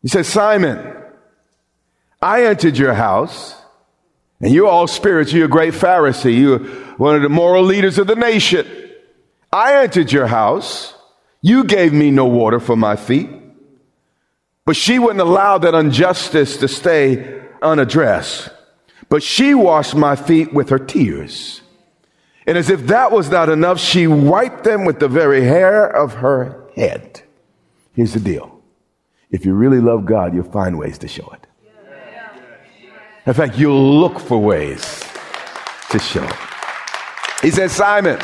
He 0.02 0.09
says, 0.09 0.28
Simon, 0.28 0.95
I 2.23 2.45
entered 2.45 2.78
your 2.78 2.95
house 2.95 3.57
and 4.40 4.52
you're 4.52 4.69
all 4.69 4.87
spirits. 4.87 5.33
You're 5.33 5.47
a 5.47 5.49
great 5.49 5.75
Pharisee. 5.75 6.38
You're 6.38 6.61
one 6.99 7.17
of 7.17 7.23
the 7.23 7.28
moral 7.28 7.64
leaders 7.64 7.99
of 7.99 8.07
the 8.07 8.14
nation. 8.14 8.67
I 9.52 9.83
entered 9.83 10.12
your 10.12 10.28
house. 10.28 10.95
You 11.43 11.64
gave 11.64 11.93
me 11.93 12.12
no 12.12 12.26
water 12.26 12.61
for 12.61 12.76
my 12.76 12.95
feet. 12.95 13.28
But 14.64 14.76
she 14.76 15.00
wouldn't 15.00 15.21
allow 15.21 15.59
that 15.59 15.75
injustice 15.75 16.59
to 16.59 16.69
stay 16.69 17.43
unaddressed. 17.62 18.50
But 19.09 19.23
she 19.23 19.55
washed 19.55 19.95
my 19.95 20.17
feet 20.17 20.53
with 20.53 20.69
her 20.69 20.79
tears. 20.79 21.62
And 22.47 22.57
as 22.57 22.71
if 22.71 22.87
that 22.87 23.12
was 23.12 23.31
not 23.31 23.49
enough, 23.49 23.79
she 23.79 24.07
wiped 24.07 24.65
them 24.65 24.85
with 24.85 25.00
the 25.00 25.09
very 25.09 25.43
hair 25.43 25.87
of 25.87 26.15
her 26.15 26.69
head. 26.75 27.23
Here's 27.93 28.15
the 28.15 28.21
deal. 28.21 28.62
If 29.31 29.45
you 29.45 29.53
really 29.53 29.81
love 29.81 30.07
God, 30.07 30.35
you'll 30.35 30.50
find 30.50 30.79
ways 30.79 30.99
to 30.99 31.09
show 31.09 31.29
it. 31.35 31.47
In 33.27 33.35
fact, 33.35 33.59
you'll 33.59 34.00
look 34.00 34.19
for 34.21 34.38
ways 34.38 35.05
to 35.91 35.99
show 35.99 36.25
it. 36.25 36.37
He 37.43 37.50
says, 37.50 37.73
Simon, 37.73 38.19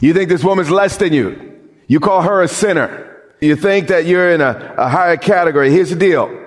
you 0.00 0.12
think 0.12 0.28
this 0.28 0.44
woman's 0.44 0.70
less 0.70 0.98
than 0.98 1.14
you. 1.14 1.58
You 1.86 1.98
call 1.98 2.22
her 2.22 2.42
a 2.42 2.48
sinner. 2.48 3.22
You 3.40 3.56
think 3.56 3.88
that 3.88 4.04
you're 4.04 4.32
in 4.32 4.40
a, 4.40 4.74
a 4.76 4.88
higher 4.88 5.16
category. 5.16 5.70
Here's 5.70 5.90
the 5.90 5.96
deal. 5.96 6.38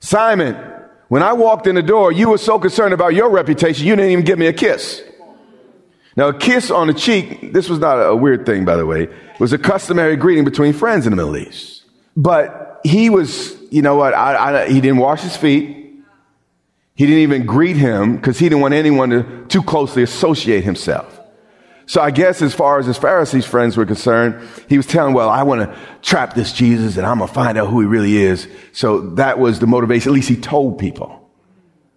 Simon, 0.00 0.56
when 1.08 1.22
I 1.22 1.32
walked 1.32 1.66
in 1.66 1.74
the 1.74 1.82
door, 1.82 2.12
you 2.12 2.30
were 2.30 2.38
so 2.38 2.58
concerned 2.58 2.94
about 2.94 3.14
your 3.14 3.30
reputation, 3.30 3.86
you 3.86 3.96
didn't 3.96 4.12
even 4.12 4.24
give 4.24 4.38
me 4.38 4.46
a 4.46 4.52
kiss. 4.52 5.02
Now, 6.16 6.28
a 6.28 6.34
kiss 6.34 6.70
on 6.70 6.88
the 6.88 6.94
cheek, 6.94 7.52
this 7.52 7.68
was 7.68 7.78
not 7.78 7.94
a 7.96 8.14
weird 8.14 8.44
thing, 8.44 8.64
by 8.64 8.76
the 8.76 8.84
way, 8.84 9.08
was 9.38 9.52
a 9.52 9.58
customary 9.58 10.16
greeting 10.16 10.44
between 10.44 10.72
friends 10.72 11.06
in 11.06 11.10
the 11.12 11.16
Middle 11.16 11.36
East. 11.36 11.84
But 12.16 12.80
he 12.84 13.08
was, 13.08 13.56
you 13.70 13.82
know 13.82 13.94
what, 13.96 14.14
I, 14.14 14.64
I, 14.64 14.68
he 14.68 14.80
didn't 14.80 14.98
wash 14.98 15.22
his 15.22 15.36
feet. 15.36 15.76
He 16.96 17.06
didn't 17.06 17.20
even 17.20 17.46
greet 17.46 17.76
him 17.76 18.16
because 18.16 18.38
he 18.38 18.46
didn't 18.48 18.60
want 18.60 18.74
anyone 18.74 19.10
to 19.10 19.46
too 19.46 19.62
closely 19.62 20.02
associate 20.02 20.64
himself. 20.64 21.17
So 21.88 22.02
I 22.02 22.10
guess 22.10 22.42
as 22.42 22.54
far 22.54 22.78
as 22.78 22.84
his 22.84 22.98
Pharisees 22.98 23.46
friends 23.46 23.78
were 23.78 23.86
concerned, 23.86 24.46
he 24.68 24.76
was 24.76 24.84
telling, 24.86 25.14
well, 25.14 25.30
I 25.30 25.42
want 25.42 25.62
to 25.62 25.78
trap 26.02 26.34
this 26.34 26.52
Jesus 26.52 26.98
and 26.98 27.06
I'm 27.06 27.16
going 27.16 27.28
to 27.28 27.34
find 27.34 27.56
out 27.56 27.70
who 27.70 27.80
he 27.80 27.86
really 27.86 28.18
is. 28.18 28.46
So 28.72 29.00
that 29.14 29.38
was 29.38 29.58
the 29.58 29.66
motivation. 29.66 30.10
At 30.10 30.14
least 30.14 30.28
he 30.28 30.36
told 30.36 30.78
people. 30.78 31.30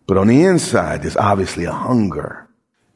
But 0.08 0.18
on 0.18 0.28
the 0.28 0.46
inside, 0.46 1.02
there's 1.02 1.18
obviously 1.18 1.66
a 1.66 1.74
hunger. 1.74 2.48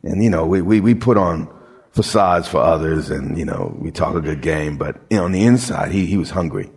And, 0.03 0.23
you 0.23 0.29
know, 0.29 0.45
we, 0.45 0.61
we, 0.61 0.79
we 0.79 0.95
put 0.95 1.17
on 1.17 1.53
facades 1.91 2.47
for 2.47 2.59
others 2.59 3.09
and, 3.09 3.37
you 3.37 3.43
know, 3.43 3.75
we 3.77 3.91
talk 3.91 4.15
a 4.15 4.21
good 4.21 4.41
game, 4.41 4.77
but 4.77 4.95
you 5.09 5.17
know, 5.17 5.25
on 5.25 5.33
the 5.33 5.43
inside, 5.43 5.91
he, 5.91 6.05
he 6.05 6.15
was 6.15 6.29
hungry 6.29 6.71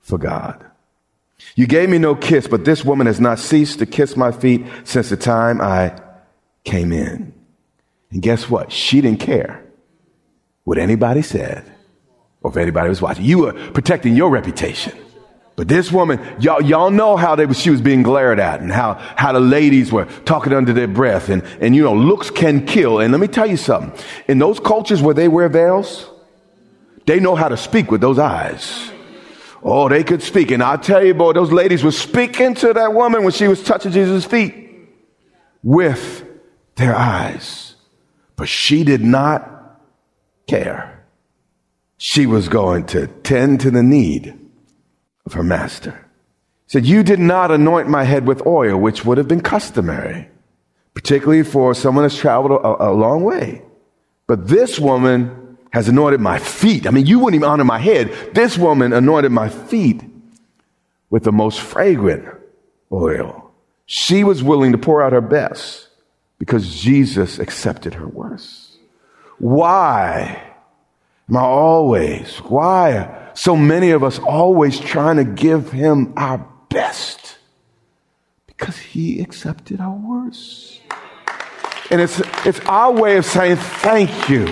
for 0.00 0.18
God. 0.18 0.66
You 1.54 1.68
gave 1.68 1.88
me 1.88 1.98
no 1.98 2.16
kiss, 2.16 2.48
but 2.48 2.64
this 2.64 2.84
woman 2.84 3.06
has 3.06 3.20
not 3.20 3.38
ceased 3.38 3.78
to 3.78 3.86
kiss 3.86 4.16
my 4.16 4.32
feet 4.32 4.66
since 4.82 5.10
the 5.10 5.16
time 5.16 5.60
I 5.60 5.96
came 6.64 6.92
in. 6.92 7.39
And 8.10 8.22
guess 8.22 8.50
what? 8.50 8.72
She 8.72 9.00
didn't 9.00 9.20
care 9.20 9.64
what 10.64 10.78
anybody 10.78 11.22
said 11.22 11.64
or 12.42 12.50
if 12.50 12.56
anybody 12.56 12.88
was 12.88 13.00
watching. 13.00 13.24
You 13.24 13.38
were 13.40 13.52
protecting 13.70 14.14
your 14.14 14.30
reputation. 14.30 14.96
But 15.56 15.68
this 15.68 15.92
woman, 15.92 16.20
y'all, 16.40 16.62
y'all 16.62 16.90
know 16.90 17.16
how 17.16 17.34
they, 17.34 17.52
she 17.52 17.68
was 17.68 17.82
being 17.82 18.02
glared 18.02 18.40
at 18.40 18.60
and 18.60 18.72
how, 18.72 18.94
how 18.94 19.32
the 19.32 19.40
ladies 19.40 19.92
were 19.92 20.06
talking 20.24 20.54
under 20.54 20.72
their 20.72 20.88
breath 20.88 21.28
and, 21.28 21.42
and 21.60 21.76
you 21.76 21.82
know, 21.82 21.94
looks 21.94 22.30
can 22.30 22.64
kill. 22.64 23.00
And 23.00 23.12
let 23.12 23.20
me 23.20 23.28
tell 23.28 23.46
you 23.46 23.58
something. 23.58 23.92
In 24.26 24.38
those 24.38 24.58
cultures 24.58 25.02
where 25.02 25.14
they 25.14 25.28
wear 25.28 25.48
veils, 25.48 26.08
they 27.06 27.20
know 27.20 27.34
how 27.34 27.48
to 27.48 27.58
speak 27.58 27.90
with 27.90 28.00
those 28.00 28.18
eyes. 28.18 28.90
Oh, 29.62 29.88
they 29.88 30.02
could 30.02 30.22
speak. 30.22 30.50
And 30.50 30.62
I'll 30.62 30.78
tell 30.78 31.04
you, 31.04 31.12
boy, 31.12 31.34
those 31.34 31.52
ladies 31.52 31.84
were 31.84 31.92
speaking 31.92 32.54
to 32.54 32.72
that 32.72 32.94
woman 32.94 33.22
when 33.22 33.32
she 33.32 33.46
was 33.46 33.62
touching 33.62 33.92
Jesus' 33.92 34.24
feet 34.24 34.54
with 35.62 36.24
their 36.76 36.96
eyes. 36.96 37.74
But 38.40 38.48
she 38.48 38.84
did 38.84 39.04
not 39.04 39.82
care. 40.46 41.04
She 41.98 42.24
was 42.24 42.48
going 42.48 42.86
to 42.86 43.06
tend 43.06 43.60
to 43.60 43.70
the 43.70 43.82
need 43.82 44.34
of 45.26 45.34
her 45.34 45.42
master. 45.42 46.06
said, 46.66 46.86
You 46.86 47.02
did 47.02 47.18
not 47.18 47.50
anoint 47.50 47.90
my 47.90 48.04
head 48.04 48.26
with 48.26 48.46
oil, 48.46 48.80
which 48.80 49.04
would 49.04 49.18
have 49.18 49.28
been 49.28 49.42
customary, 49.42 50.30
particularly 50.94 51.42
for 51.42 51.74
someone 51.74 52.04
that's 52.04 52.16
traveled 52.16 52.52
a, 52.52 52.88
a 52.88 52.92
long 52.92 53.24
way. 53.24 53.60
But 54.26 54.48
this 54.48 54.78
woman 54.78 55.58
has 55.74 55.90
anointed 55.90 56.22
my 56.22 56.38
feet. 56.38 56.86
I 56.86 56.92
mean, 56.92 57.04
you 57.04 57.18
wouldn't 57.18 57.42
even 57.42 57.50
honor 57.50 57.64
my 57.64 57.78
head. 57.78 58.10
This 58.32 58.56
woman 58.56 58.94
anointed 58.94 59.32
my 59.32 59.50
feet 59.50 60.02
with 61.10 61.24
the 61.24 61.32
most 61.32 61.60
fragrant 61.60 62.24
oil. 62.90 63.52
She 63.84 64.24
was 64.24 64.42
willing 64.42 64.72
to 64.72 64.78
pour 64.78 65.02
out 65.02 65.12
her 65.12 65.20
best 65.20 65.89
because 66.40 66.74
Jesus 66.80 67.38
accepted 67.38 67.94
her 67.94 68.08
worst. 68.08 68.78
Why 69.38 70.42
am 71.28 71.36
I 71.36 71.42
always, 71.42 72.38
why 72.38 72.96
are 72.96 73.30
so 73.34 73.54
many 73.54 73.90
of 73.90 74.02
us 74.02 74.18
always 74.18 74.80
trying 74.80 75.18
to 75.18 75.24
give 75.24 75.70
him 75.70 76.14
our 76.16 76.38
best? 76.70 77.36
Because 78.46 78.78
he 78.78 79.20
accepted 79.20 79.80
our 79.80 79.94
worst. 79.94 80.80
And 81.90 82.00
it's, 82.00 82.20
it's 82.46 82.60
our 82.60 82.90
way 82.90 83.18
of 83.18 83.26
saying 83.26 83.56
thank 83.56 84.30
you. 84.30 84.46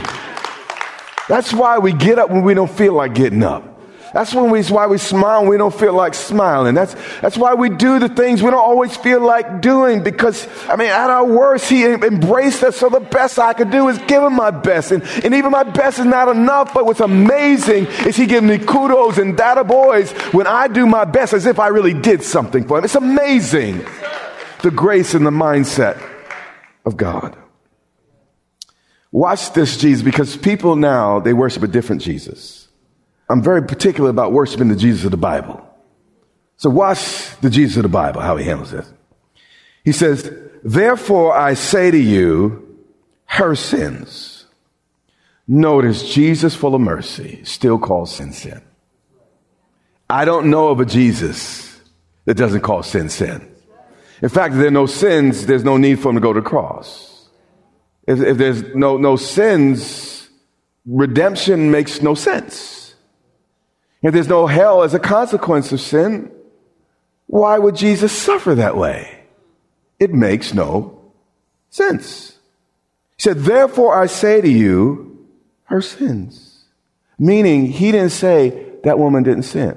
That's 1.27 1.55
why 1.55 1.79
we 1.79 1.92
get 1.92 2.18
up 2.18 2.31
when 2.31 2.42
we 2.42 2.53
don't 2.53 2.70
feel 2.70 2.92
like 2.92 3.14
getting 3.14 3.42
up. 3.42 3.64
That's 4.12 4.35
when 4.35 4.51
we, 4.51 4.62
why 4.64 4.87
we 4.87 4.99
smile 4.99 5.44
we 5.47 5.57
don't 5.57 5.75
feel 5.75 5.92
like 5.92 6.14
smiling. 6.14 6.75
That's, 6.75 6.94
that's 7.21 7.37
why 7.37 7.55
we 7.55 7.68
do 7.68 7.99
the 7.99 8.09
things 8.09 8.42
we 8.42 8.51
don't 8.51 8.59
always 8.59 8.97
feel 8.97 9.21
like 9.21 9.61
doing 9.61 10.03
because, 10.03 10.47
I 10.68 10.77
mean, 10.77 10.88
at 10.88 11.11
our 11.11 11.25
worst, 11.25 11.68
he 11.68 11.85
embraced 11.85 12.62
us. 12.62 12.77
So 12.77 12.88
the 12.88 13.01
best 13.01 13.38
I 13.38 13.53
could 13.53 13.71
do 13.71 13.88
is 13.88 13.99
give 14.07 14.23
him 14.23 14.35
my 14.35 14.51
best. 14.51 14.92
And, 14.92 15.03
and 15.25 15.35
even 15.35 15.51
my 15.51 15.64
best 15.64 15.99
is 15.99 16.07
not 16.07 16.29
enough. 16.29 16.73
But 16.73 16.87
what's 16.87 17.01
amazing 17.01 17.87
is 18.07 18.16
he 18.16 18.27
gives 18.27 18.47
me 18.47 18.59
kudos 18.59 19.18
and 19.18 19.37
data 19.37 19.64
boys 19.64 20.11
when 20.33 20.47
I 20.47 20.68
do 20.68 20.87
my 20.87 21.05
best 21.05 21.33
as 21.33 21.47
if 21.47 21.59
I 21.59 21.68
really 21.68 21.94
did 21.94 22.23
something 22.23 22.66
for 22.66 22.79
him. 22.79 22.85
It's 22.85 22.94
amazing. 22.94 23.85
The 24.62 24.71
grace 24.71 25.14
and 25.14 25.27
the 25.27 25.31
mindset 25.31 26.03
of 26.85 26.97
God. 26.97 27.37
Watch 29.11 29.53
this, 29.53 29.77
Jesus, 29.77 30.03
because 30.03 30.37
people 30.37 30.77
now, 30.77 31.21
they 31.21 31.33
worship 31.33 31.62
a 31.62 31.66
different 31.66 32.03
Jesus. 32.03 32.67
I'm 33.29 33.43
very 33.43 33.62
particular 33.62 34.11
about 34.11 34.33
worshiping 34.33 34.69
the 34.69 34.77
Jesus 34.77 35.05
of 35.05 35.11
the 35.11 35.17
Bible. 35.17 35.64
So 36.57 36.71
watch 36.71 37.37
the 37.41 37.51
Jesus 37.51 37.77
of 37.77 37.83
the 37.85 37.88
Bible, 37.88 38.21
how 38.21 38.37
he 38.37 38.45
handles 38.45 38.71
this. 38.71 38.93
He 39.85 39.93
says, 39.93 40.33
Therefore 40.64 41.37
I 41.37 41.55
say 41.55 41.91
to 41.91 41.99
you, 41.99 42.79
her 43.27 43.55
sins. 43.55 44.47
Notice 45.47 46.12
Jesus, 46.12 46.55
full 46.55 46.75
of 46.75 46.81
mercy, 46.81 47.45
still 47.45 47.79
calls 47.79 48.14
sin 48.14 48.33
sin. 48.33 48.61
I 50.11 50.25
don't 50.25 50.51
know 50.51 50.69
of 50.69 50.81
a 50.81 50.85
Jesus 50.87 51.81
that 52.25 52.35
doesn't 52.35 52.62
call 52.62 52.83
sin 52.83 53.09
sin. 53.09 53.47
In 54.21 54.29
fact, 54.29 54.55
if 54.55 54.59
there 54.59 54.69
are 54.69 54.73
no 54.73 54.87
sins, 54.87 55.47
there's 55.47 55.64
no 55.64 55.77
need 55.77 56.01
for 56.01 56.09
him 56.09 56.17
to 56.17 56.21
go 56.21 56.33
to 56.33 56.41
the 56.41 56.47
cross. 56.47 57.29
If, 58.07 58.21
if 58.21 58.37
there's 58.37 58.75
no, 58.75 58.97
no 58.97 59.17
sins, 59.17 60.29
redemption 60.87 61.71
makes 61.71 62.03
no 62.03 62.14
sense. 62.14 62.78
If 64.03 64.15
there's 64.15 64.29
no 64.29 64.47
hell 64.47 64.83
as 64.83 64.95
a 64.95 64.99
consequence 64.99 65.73
of 65.73 65.81
sin, 65.81 66.31
why 67.27 67.59
would 67.59 67.77
Jesus 67.77 68.13
suffer 68.13 68.55
that 68.55 68.77
way? 68.77 69.25
It 69.99 70.13
makes 70.13 70.55
no 70.55 71.13
sense. 71.71 72.39
He 73.17 73.23
said, 73.23 73.39
Therefore 73.39 74.01
I 74.01 74.07
say 74.07 74.41
to 74.41 74.49
you, 74.49 75.27
her 75.65 75.83
sins. 75.83 76.65
Meaning, 77.19 77.67
he 77.67 77.93
didn't 77.93 78.11
say 78.11 78.67
that 78.85 78.99
woman 78.99 79.25
didn't 79.25 79.43
sin. 79.43 79.77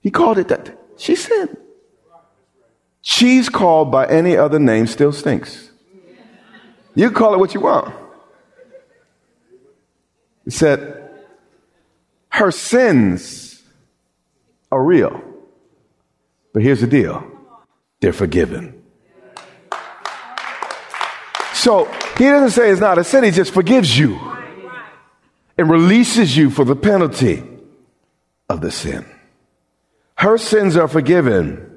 He 0.00 0.10
called 0.10 0.38
it 0.38 0.48
that. 0.48 0.78
She 0.96 1.16
sinned. 1.16 1.56
Cheese 3.02 3.48
called 3.48 3.90
by 3.90 4.06
any 4.06 4.36
other 4.36 4.58
name 4.58 4.86
still 4.86 5.12
stinks. 5.12 5.70
You 6.94 7.10
call 7.10 7.34
it 7.34 7.38
what 7.38 7.54
you 7.54 7.60
want. 7.60 7.94
He 10.44 10.50
said, 10.50 11.07
her 12.30 12.50
sins 12.50 13.62
are 14.70 14.82
real. 14.82 15.22
But 16.52 16.62
here's 16.62 16.80
the 16.80 16.86
deal 16.86 17.24
they're 18.00 18.12
forgiven. 18.12 18.82
So 21.54 21.86
he 22.16 22.24
doesn't 22.24 22.50
say 22.50 22.70
it's 22.70 22.80
not 22.80 22.98
a 22.98 23.04
sin, 23.04 23.24
he 23.24 23.30
just 23.30 23.52
forgives 23.52 23.98
you 23.98 24.18
and 25.56 25.68
releases 25.68 26.36
you 26.36 26.50
for 26.50 26.64
the 26.64 26.76
penalty 26.76 27.42
of 28.48 28.60
the 28.60 28.70
sin. 28.70 29.04
Her 30.16 30.38
sins 30.38 30.76
are 30.76 30.88
forgiven 30.88 31.68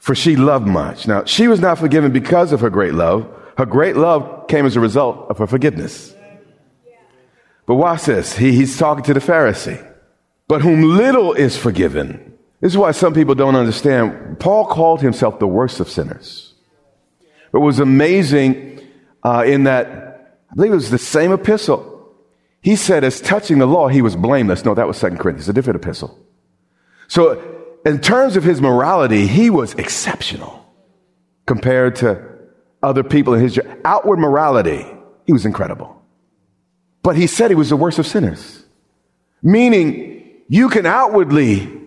for 0.00 0.14
she 0.14 0.34
loved 0.34 0.66
much. 0.66 1.06
Now, 1.06 1.24
she 1.24 1.46
was 1.46 1.60
not 1.60 1.78
forgiven 1.78 2.10
because 2.10 2.52
of 2.52 2.60
her 2.60 2.70
great 2.70 2.94
love. 2.94 3.28
Her 3.58 3.66
great 3.66 3.96
love 3.96 4.48
came 4.48 4.64
as 4.64 4.74
a 4.74 4.80
result 4.80 5.28
of 5.28 5.38
her 5.38 5.46
forgiveness. 5.46 6.14
But 7.70 7.76
watch 7.76 8.02
this. 8.02 8.36
He, 8.36 8.50
he's 8.50 8.76
talking 8.76 9.04
to 9.04 9.14
the 9.14 9.20
Pharisee. 9.20 9.80
But 10.48 10.60
whom 10.60 10.82
little 10.82 11.34
is 11.34 11.56
forgiven. 11.56 12.36
This 12.60 12.72
is 12.72 12.76
why 12.76 12.90
some 12.90 13.14
people 13.14 13.36
don't 13.36 13.54
understand. 13.54 14.40
Paul 14.40 14.66
called 14.66 15.00
himself 15.00 15.38
the 15.38 15.46
worst 15.46 15.78
of 15.78 15.88
sinners. 15.88 16.52
It 17.54 17.58
was 17.58 17.78
amazing 17.78 18.80
uh, 19.22 19.44
in 19.46 19.62
that, 19.70 20.40
I 20.50 20.54
believe 20.56 20.72
it 20.72 20.74
was 20.74 20.90
the 20.90 20.98
same 20.98 21.30
epistle. 21.30 22.12
He 22.60 22.74
said, 22.74 23.04
as 23.04 23.20
touching 23.20 23.58
the 23.58 23.66
law, 23.66 23.86
he 23.86 24.02
was 24.02 24.16
blameless. 24.16 24.64
No, 24.64 24.74
that 24.74 24.88
was 24.88 24.96
Second 24.96 25.18
Corinthians, 25.18 25.48
a 25.48 25.52
different 25.52 25.80
epistle. 25.80 26.18
So, 27.06 27.40
in 27.86 28.00
terms 28.00 28.34
of 28.34 28.42
his 28.42 28.60
morality, 28.60 29.28
he 29.28 29.48
was 29.48 29.74
exceptional 29.74 30.66
compared 31.46 31.94
to 31.96 32.20
other 32.82 33.04
people 33.04 33.34
in 33.34 33.42
his 33.42 33.60
outward 33.84 34.18
morality. 34.18 34.84
He 35.24 35.32
was 35.32 35.46
incredible. 35.46 35.99
But 37.02 37.16
he 37.16 37.26
said 37.26 37.50
he 37.50 37.54
was 37.54 37.70
the 37.70 37.76
worst 37.76 37.98
of 37.98 38.06
sinners. 38.06 38.64
Meaning, 39.42 40.42
you 40.48 40.68
can 40.68 40.84
outwardly 40.84 41.80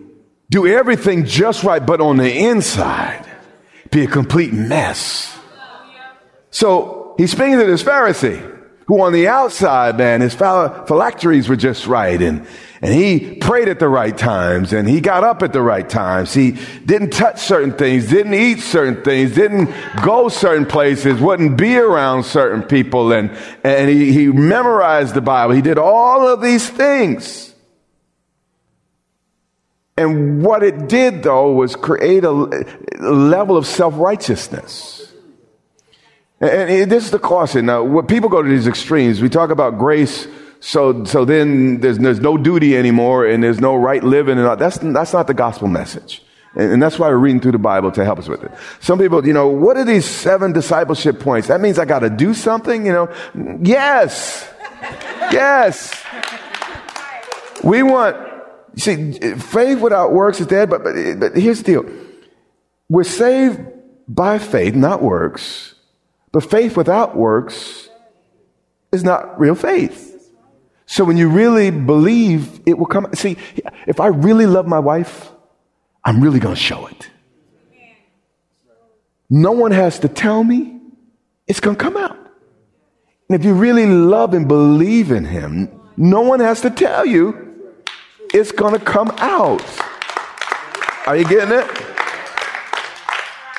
do 0.50 0.66
everything 0.66 1.24
just 1.24 1.64
right, 1.64 1.84
but 1.84 2.00
on 2.00 2.16
the 2.16 2.32
inside, 2.32 3.24
be 3.90 4.04
a 4.04 4.06
complete 4.06 4.52
mess. 4.52 5.36
So 6.50 7.14
he's 7.18 7.32
speaking 7.32 7.58
to 7.58 7.66
this 7.66 7.82
Pharisee 7.82 8.52
who 8.86 9.00
on 9.00 9.12
the 9.12 9.28
outside, 9.28 9.96
man, 9.96 10.20
his 10.20 10.34
phylacteries 10.34 11.48
were 11.48 11.56
just 11.56 11.86
right 11.86 12.20
and, 12.20 12.46
and 12.82 12.92
he 12.92 13.36
prayed 13.36 13.68
at 13.68 13.78
the 13.78 13.88
right 13.88 14.16
times 14.16 14.72
and 14.72 14.86
he 14.88 15.00
got 15.00 15.24
up 15.24 15.42
at 15.42 15.52
the 15.54 15.62
right 15.62 15.88
times. 15.88 16.34
He 16.34 16.52
didn't 16.84 17.10
touch 17.10 17.40
certain 17.40 17.72
things, 17.72 18.08
didn't 18.08 18.34
eat 18.34 18.60
certain 18.60 19.02
things, 19.02 19.34
didn't 19.34 19.74
go 20.02 20.28
certain 20.28 20.66
places, 20.66 21.20
wouldn't 21.20 21.56
be 21.56 21.78
around 21.78 22.24
certain 22.24 22.62
people 22.62 23.12
and, 23.12 23.30
and 23.62 23.88
he, 23.88 24.12
he 24.12 24.26
memorized 24.26 25.14
the 25.14 25.22
Bible. 25.22 25.54
He 25.54 25.62
did 25.62 25.78
all 25.78 26.28
of 26.28 26.42
these 26.42 26.68
things. 26.68 27.54
And 29.96 30.44
what 30.44 30.62
it 30.62 30.88
did 30.88 31.22
though 31.22 31.52
was 31.52 31.76
create 31.76 32.24
a, 32.24 32.30
a 32.30 33.00
level 33.00 33.56
of 33.56 33.66
self-righteousness. 33.66 35.03
And 36.44 36.90
this 36.90 37.04
is 37.04 37.10
the 37.10 37.18
caution. 37.18 37.66
Now, 37.66 37.82
when 37.82 38.06
people 38.06 38.28
go 38.28 38.42
to 38.42 38.48
these 38.48 38.66
extremes, 38.66 39.22
we 39.22 39.28
talk 39.28 39.50
about 39.50 39.78
grace, 39.78 40.26
so, 40.60 41.04
so 41.04 41.24
then 41.24 41.80
there's, 41.80 41.98
there's 41.98 42.20
no 42.20 42.36
duty 42.36 42.76
anymore 42.76 43.26
and 43.26 43.42
there's 43.42 43.60
no 43.60 43.76
right 43.76 44.02
living 44.02 44.38
and 44.38 44.46
all. 44.46 44.56
That's, 44.56 44.78
that's 44.78 45.12
not 45.12 45.26
the 45.26 45.34
gospel 45.34 45.68
message. 45.68 46.22
And, 46.54 46.82
that's 46.82 46.98
why 46.98 47.08
we're 47.08 47.16
reading 47.16 47.40
through 47.40 47.52
the 47.52 47.58
Bible 47.58 47.90
to 47.92 48.04
help 48.04 48.18
us 48.18 48.28
with 48.28 48.44
it. 48.44 48.52
Some 48.80 48.98
people, 48.98 49.26
you 49.26 49.32
know, 49.32 49.48
what 49.48 49.76
are 49.76 49.84
these 49.84 50.04
seven 50.04 50.52
discipleship 50.52 51.18
points? 51.18 51.48
That 51.48 51.60
means 51.60 51.78
I 51.78 51.84
got 51.84 52.00
to 52.00 52.10
do 52.10 52.32
something, 52.32 52.86
you 52.86 52.92
know? 52.92 53.12
Yes. 53.60 54.48
yes. 55.32 56.02
We 57.62 57.82
want, 57.82 58.16
see, 58.76 59.12
faith 59.12 59.80
without 59.80 60.12
works 60.12 60.40
is 60.40 60.46
dead, 60.46 60.70
but, 60.70 60.84
but, 60.84 60.94
but 61.18 61.36
here's 61.36 61.58
the 61.62 61.64
deal. 61.64 61.84
We're 62.88 63.04
saved 63.04 63.60
by 64.06 64.38
faith, 64.38 64.74
not 64.74 65.02
works. 65.02 65.73
But 66.34 66.50
faith 66.50 66.76
without 66.76 67.16
works 67.16 67.88
is 68.90 69.04
not 69.04 69.38
real 69.38 69.54
faith. 69.54 70.32
So 70.84 71.04
when 71.04 71.16
you 71.16 71.28
really 71.28 71.70
believe, 71.70 72.60
it 72.66 72.76
will 72.76 72.86
come. 72.86 73.06
See, 73.14 73.36
if 73.86 74.00
I 74.00 74.08
really 74.08 74.44
love 74.44 74.66
my 74.66 74.80
wife, 74.80 75.30
I'm 76.04 76.20
really 76.20 76.40
going 76.40 76.56
to 76.56 76.60
show 76.60 76.88
it. 76.88 77.08
No 79.30 79.52
one 79.52 79.70
has 79.70 80.00
to 80.00 80.08
tell 80.08 80.42
me, 80.42 80.80
it's 81.46 81.60
going 81.60 81.76
to 81.76 81.82
come 81.82 81.96
out. 81.96 82.18
And 83.28 83.38
if 83.38 83.44
you 83.44 83.54
really 83.54 83.86
love 83.86 84.34
and 84.34 84.48
believe 84.48 85.12
in 85.12 85.24
Him, 85.24 85.80
no 85.96 86.22
one 86.22 86.40
has 86.40 86.62
to 86.62 86.70
tell 86.70 87.06
you, 87.06 87.78
it's 88.34 88.50
going 88.50 88.76
to 88.76 88.84
come 88.84 89.12
out. 89.18 89.62
Are 91.06 91.16
you 91.16 91.26
getting 91.26 91.56
it? 91.56 91.83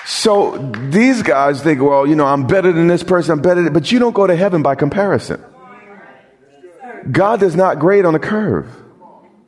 So 0.06 0.58
these 0.90 1.24
guys 1.24 1.64
think, 1.64 1.82
well, 1.82 2.06
you 2.06 2.16
know, 2.16 2.28
I'm 2.28 2.46
better 2.46 2.72
than 2.72 2.88
this 2.88 3.02
person, 3.02 3.34
I'm 3.34 3.42
better 3.42 3.64
than, 3.64 3.74
but 3.74 3.92
you 3.92 3.98
don't 3.98 4.14
go 4.14 4.28
to 4.28 4.36
heaven 4.36 4.62
by 4.62 4.76
comparison. 4.76 5.44
God 7.12 7.40
does 7.40 7.56
not 7.56 7.80
grade 7.80 8.06
on 8.06 8.14
a 8.14 8.20
curve. 8.20 8.68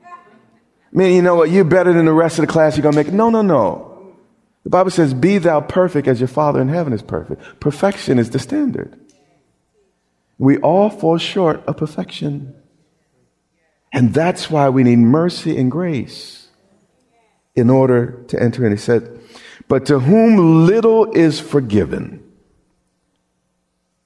I 0.04 0.98
mean, 0.98 1.16
you 1.16 1.22
know 1.22 1.36
what, 1.36 1.52
you're 1.52 1.64
better 1.64 1.94
than 1.94 2.06
the 2.06 2.14
rest 2.14 2.40
of 2.40 2.48
the 2.48 2.52
class, 2.52 2.76
you're 2.76 2.90
to 2.92 2.96
make 2.96 3.08
it. 3.08 3.14
No, 3.14 3.30
no, 3.30 3.44
no. 3.44 4.16
The 4.64 4.72
Bible 4.72 4.90
says, 4.90 5.14
be 5.14 5.38
thou 5.38 5.62
perfect 5.62 6.08
as 6.08 6.20
your 6.20 6.28
Father 6.28 6.60
in 6.60 6.70
heaven 6.70 6.92
is 6.92 7.04
perfect. 7.04 7.60
Perfection 7.60 8.18
is 8.18 8.32
the 8.32 8.40
standard. 8.40 9.00
We 10.40 10.58
all 10.58 10.90
fall 10.90 11.20
short 11.20 11.64
of 11.68 11.78
perfection. 11.78 12.56
And 13.94 14.12
that's 14.12 14.50
why 14.50 14.70
we 14.70 14.84
need 14.84 14.98
mercy 14.98 15.56
and 15.56 15.70
grace 15.70 16.48
in 17.56 17.70
order 17.70 18.24
to 18.30 18.42
enter 18.42 18.66
in. 18.66 18.72
He 18.72 18.78
said, 18.78 19.20
but 19.68 19.86
to 19.88 20.00
whom 20.00 20.66
little 20.66 21.12
is 21.12 21.40
forgiven, 21.40 22.24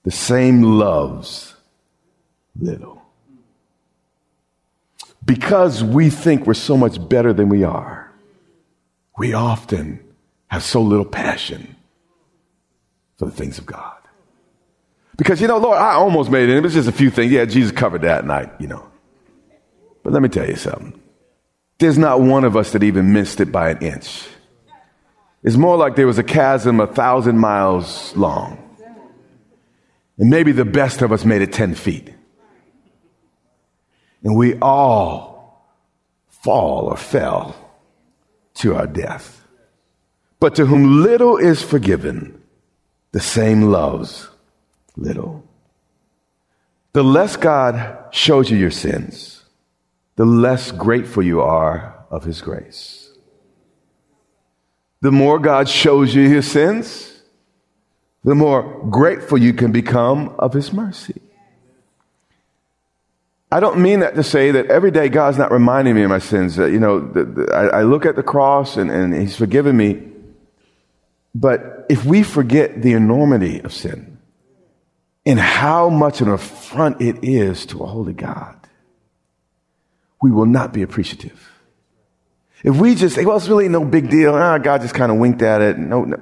the 0.04 0.12
same 0.12 0.62
loves 0.64 1.56
little. 2.60 3.02
Because 5.24 5.84
we 5.84 6.10
think 6.10 6.48
we're 6.48 6.54
so 6.56 6.76
much 6.76 6.98
better 7.10 7.32
than 7.32 7.50
we 7.50 7.64
are, 7.64 8.12
we 9.18 9.34
often 9.34 10.00
have 10.48 10.64
so 10.64 10.82
little 10.82 11.06
passion 11.06 11.76
for 13.18 13.26
the 13.26 13.32
things 13.32 13.60
of 13.60 13.66
God. 13.66 13.98
Because, 15.16 15.40
you 15.40 15.48
know, 15.48 15.60
Lord, 15.60 15.78
I 15.78 15.94
almost 15.94 16.32
made 16.32 16.50
it. 16.50 16.58
It 16.58 16.64
was 16.64 16.74
just 16.74 16.90
a 16.90 16.92
few 16.92 17.12
things. 17.12 17.32
Yeah, 17.32 17.46
Jesus 17.46 17.72
covered 17.72 18.02
that 18.02 18.26
night, 18.26 18.52
you 18.60 18.68
know. 18.68 18.88
But 20.04 20.14
let 20.14 20.24
me 20.24 20.30
tell 20.30 20.48
you 20.48 20.56
something. 20.56 21.00
There's 21.78 21.98
not 21.98 22.22
one 22.22 22.44
of 22.44 22.58
us 22.58 22.72
that 22.72 22.82
even 22.82 23.14
missed 23.14 23.40
it 23.40 23.52
by 23.52 23.70
an 23.70 23.78
inch. 23.84 24.28
It's 25.44 25.56
more 25.56 25.76
like 25.76 25.96
there 25.96 26.08
was 26.08 26.20
a 26.20 26.24
chasm 26.24 26.80
a 26.80 26.88
thousand 26.88 27.40
miles 27.40 28.16
long. 28.16 28.58
And 30.18 30.30
maybe 30.30 30.52
the 30.52 30.66
best 30.66 31.02
of 31.02 31.12
us 31.12 31.26
made 31.26 31.42
it 31.42 31.52
10 31.52 31.74
feet. 31.74 32.14
And 34.24 34.36
we 34.36 34.56
all 34.60 35.66
fall 36.30 36.86
or 36.86 36.98
fell 36.98 37.56
to 38.56 38.76
our 38.76 38.86
death. 38.86 39.44
But 40.40 40.56
to 40.56 40.66
whom 40.68 41.02
little 41.02 41.38
is 41.38 41.64
forgiven, 41.64 42.40
the 43.12 43.20
same 43.20 43.64
loves 43.64 44.30
little. 44.96 45.44
The 46.94 47.04
less 47.04 47.36
God 47.36 48.10
shows 48.12 48.52
you 48.52 48.58
your 48.58 48.72
sins, 48.72 49.44
the 50.18 50.26
less 50.26 50.72
grateful 50.72 51.24
you 51.24 51.42
are 51.42 52.06
of 52.12 52.26
his 52.26 52.42
grace 52.42 53.01
the 55.02 55.12
more 55.12 55.40
God 55.40 55.68
shows 55.68 56.14
you 56.14 56.30
his 56.30 56.50
sins, 56.50 57.22
the 58.24 58.36
more 58.36 58.88
grateful 58.90 59.38
you 59.38 59.54
can 59.54 59.72
become 59.72 60.36
of 60.38 60.54
his 60.54 60.72
mercy. 60.72 61.20
I 63.52 63.60
don't 63.60 63.80
mean 63.80 64.00
that 64.00 64.16
to 64.16 64.24
say 64.24 64.52
that 64.52 64.68
every 64.68 64.92
day 64.92 65.10
God's 65.10 65.38
not 65.38 65.52
reminding 65.52 65.96
me 65.96 66.04
of 66.04 66.10
my 66.10 66.20
sins. 66.20 66.56
That, 66.56 66.72
you 66.72 66.80
know, 66.80 67.00
the, 67.00 67.26
the, 67.26 67.54
I, 67.54 67.80
I, 67.80 67.84
look 67.84 68.06
at 68.06 68.16
the 68.16 68.24
cross 68.24 68.78
and, 68.78 68.90
and 68.90 69.14
he's 69.14 69.36
forgiven 69.36 69.76
me. 69.76 70.08
But 71.36 71.86
if 71.90 72.06
we 72.06 72.24
forget 72.24 72.82
the 72.82 72.94
enormity 72.94 73.60
of 73.62 73.74
sin 73.74 74.20
and 75.26 75.38
how 75.38 75.90
much 75.90 76.22
an 76.22 76.30
affront 76.30 77.02
it 77.02 77.24
is 77.24 77.66
to 77.68 77.84
a 77.84 77.88
holy 77.88 78.14
God, 78.14 78.56
we 80.22 80.32
will 80.32 80.46
not 80.46 80.72
be 80.72 80.82
appreciative. 80.82 81.51
If 82.64 82.78
we 82.78 82.96
just 82.96 83.16
say, 83.16 83.26
well, 83.26 83.38
it's 83.38 83.48
really 83.48 83.70
no 83.70 83.84
big 83.84 84.10
deal. 84.10 84.36
Ah, 84.36 84.58
God 84.58 84.82
just 84.82 84.94
kind 84.94 85.12
of 85.12 85.18
winked 85.18 85.42
at 85.42 85.62
it. 85.62 85.78
No, 85.78 86.04
no. 86.04 86.20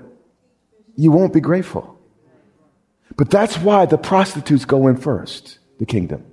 You 0.95 1.11
won't 1.11 1.33
be 1.33 1.41
grateful. 1.41 1.99
But 3.17 3.29
that's 3.29 3.57
why 3.57 3.85
the 3.85 3.97
prostitutes 3.97 4.65
go 4.65 4.87
in 4.87 4.95
first, 4.95 5.59
the 5.77 5.85
kingdom. 5.85 6.25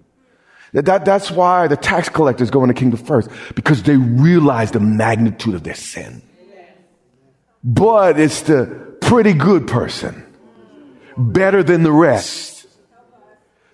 That, 0.73 1.05
that's 1.05 1.31
why 1.31 1.69
the 1.69 1.77
tax 1.77 2.09
collectors 2.09 2.51
go 2.51 2.63
in 2.63 2.69
the 2.69 2.75
kingdom 2.75 2.99
first, 3.01 3.31
because 3.55 3.83
they 3.83 3.97
realize 3.97 4.71
the 4.71 4.81
magnitude 4.81 5.55
of 5.55 5.63
their 5.63 5.75
sin. 5.75 6.23
But 7.65 8.21
it's 8.21 8.43
the 8.43 8.97
pretty 9.01 9.33
good 9.33 9.67
person, 9.67 10.25
better 11.17 11.63
than 11.63 11.83
the 11.83 11.93
rest, 11.93 12.67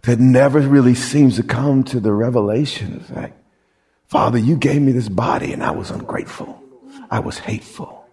that 0.02 0.18
never 0.18 0.60
really 0.60 0.94
seems 0.94 1.36
to 1.36 1.42
come 1.42 1.84
to 1.84 2.00
the 2.00 2.12
revelation 2.12 2.96
of 2.96 3.06
fact 3.06 3.41
Father, 4.12 4.36
you 4.36 4.56
gave 4.56 4.82
me 4.82 4.92
this 4.92 5.08
body 5.08 5.54
and 5.54 5.62
I 5.64 5.70
was 5.70 5.90
ungrateful. 5.90 6.62
I 7.10 7.20
was 7.20 7.38
hateful. 7.38 8.06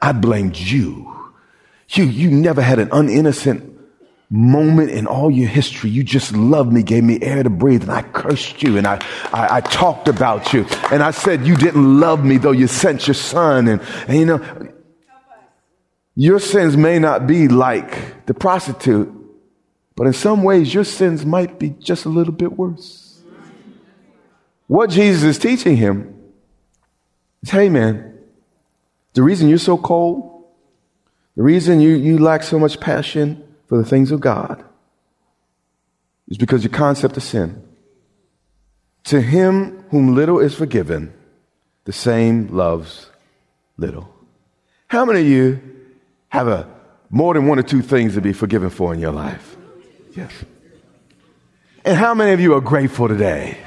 I 0.00 0.12
blamed 0.12 0.56
you. 0.56 1.12
You, 1.88 2.04
you 2.04 2.30
never 2.30 2.62
had 2.62 2.78
an 2.78 2.90
uninnocent 2.90 3.68
moment 4.30 4.90
in 4.90 5.08
all 5.08 5.32
your 5.32 5.48
history. 5.48 5.90
You 5.90 6.04
just 6.04 6.32
loved 6.32 6.72
me, 6.72 6.84
gave 6.84 7.02
me 7.02 7.18
air 7.20 7.42
to 7.42 7.50
breathe, 7.50 7.82
and 7.82 7.90
I 7.90 8.02
cursed 8.02 8.62
you 8.62 8.78
and 8.78 8.86
I, 8.86 9.04
I, 9.32 9.56
I, 9.56 9.60
talked 9.62 10.06
about 10.06 10.52
you. 10.52 10.64
And 10.92 11.02
I 11.02 11.10
said 11.10 11.44
you 11.44 11.56
didn't 11.56 11.98
love 11.98 12.24
me 12.24 12.36
though 12.36 12.52
you 12.52 12.68
sent 12.68 13.08
your 13.08 13.14
son. 13.14 13.66
And, 13.66 13.82
and 14.06 14.16
you 14.16 14.26
know, 14.26 14.68
Your 16.14 16.38
sins 16.38 16.76
may 16.76 17.00
not 17.00 17.26
be 17.26 17.48
like 17.48 18.26
the 18.26 18.34
prostitute, 18.34 19.12
but 19.96 20.06
in 20.06 20.12
some 20.12 20.44
ways, 20.44 20.72
your 20.72 20.84
sins 20.84 21.26
might 21.26 21.58
be 21.58 21.70
just 21.70 22.04
a 22.04 22.08
little 22.08 22.32
bit 22.32 22.52
worse. 22.52 23.11
What 24.66 24.90
Jesus 24.90 25.22
is 25.22 25.38
teaching 25.38 25.76
him 25.76 26.14
is 27.42 27.50
hey, 27.50 27.68
man, 27.68 28.18
the 29.14 29.22
reason 29.22 29.48
you're 29.48 29.58
so 29.58 29.76
cold, 29.76 30.44
the 31.36 31.42
reason 31.42 31.80
you, 31.80 31.90
you 31.90 32.18
lack 32.18 32.42
so 32.42 32.58
much 32.58 32.80
passion 32.80 33.42
for 33.66 33.78
the 33.78 33.84
things 33.84 34.10
of 34.10 34.20
God 34.20 34.64
is 36.28 36.38
because 36.38 36.64
your 36.64 36.72
concept 36.72 37.16
of 37.16 37.22
sin. 37.22 37.62
To 39.04 39.20
him 39.20 39.84
whom 39.90 40.14
little 40.14 40.38
is 40.38 40.54
forgiven, 40.54 41.12
the 41.84 41.92
same 41.92 42.48
loves 42.48 43.10
little. 43.76 44.08
How 44.88 45.04
many 45.04 45.20
of 45.20 45.26
you 45.26 45.60
have 46.28 46.48
a 46.48 46.68
more 47.10 47.34
than 47.34 47.46
one 47.46 47.58
or 47.58 47.62
two 47.62 47.82
things 47.82 48.14
to 48.14 48.20
be 48.20 48.32
forgiven 48.32 48.70
for 48.70 48.94
in 48.94 49.00
your 49.00 49.12
life? 49.12 49.56
Yes. 50.14 50.32
And 51.84 51.96
how 51.96 52.14
many 52.14 52.32
of 52.32 52.40
you 52.40 52.54
are 52.54 52.60
grateful 52.60 53.08
today? 53.08 53.58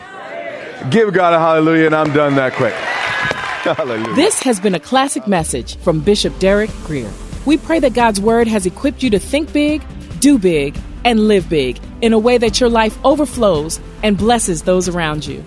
Give 0.91 1.11
God 1.11 1.33
a 1.33 1.39
hallelujah, 1.39 1.87
and 1.87 1.95
I'm 1.95 2.13
done 2.13 2.35
that 2.35 2.53
quick. 2.53 2.73
Hallelujah. 3.75 4.13
This 4.13 4.43
has 4.43 4.59
been 4.59 4.75
a 4.75 4.79
classic 4.79 5.27
message 5.27 5.77
from 5.77 5.99
Bishop 5.99 6.37
Derek 6.37 6.69
Grier. 6.83 7.11
We 7.47 7.57
pray 7.57 7.79
that 7.79 7.93
God's 7.93 8.21
word 8.21 8.47
has 8.47 8.67
equipped 8.67 9.01
you 9.01 9.09
to 9.09 9.17
think 9.17 9.51
big, 9.51 9.83
do 10.19 10.37
big, 10.37 10.77
and 11.03 11.27
live 11.27 11.49
big 11.49 11.79
in 12.01 12.13
a 12.13 12.19
way 12.19 12.37
that 12.37 12.59
your 12.59 12.69
life 12.69 12.97
overflows 13.03 13.79
and 14.03 14.15
blesses 14.15 14.63
those 14.63 14.87
around 14.87 15.25
you. 15.25 15.43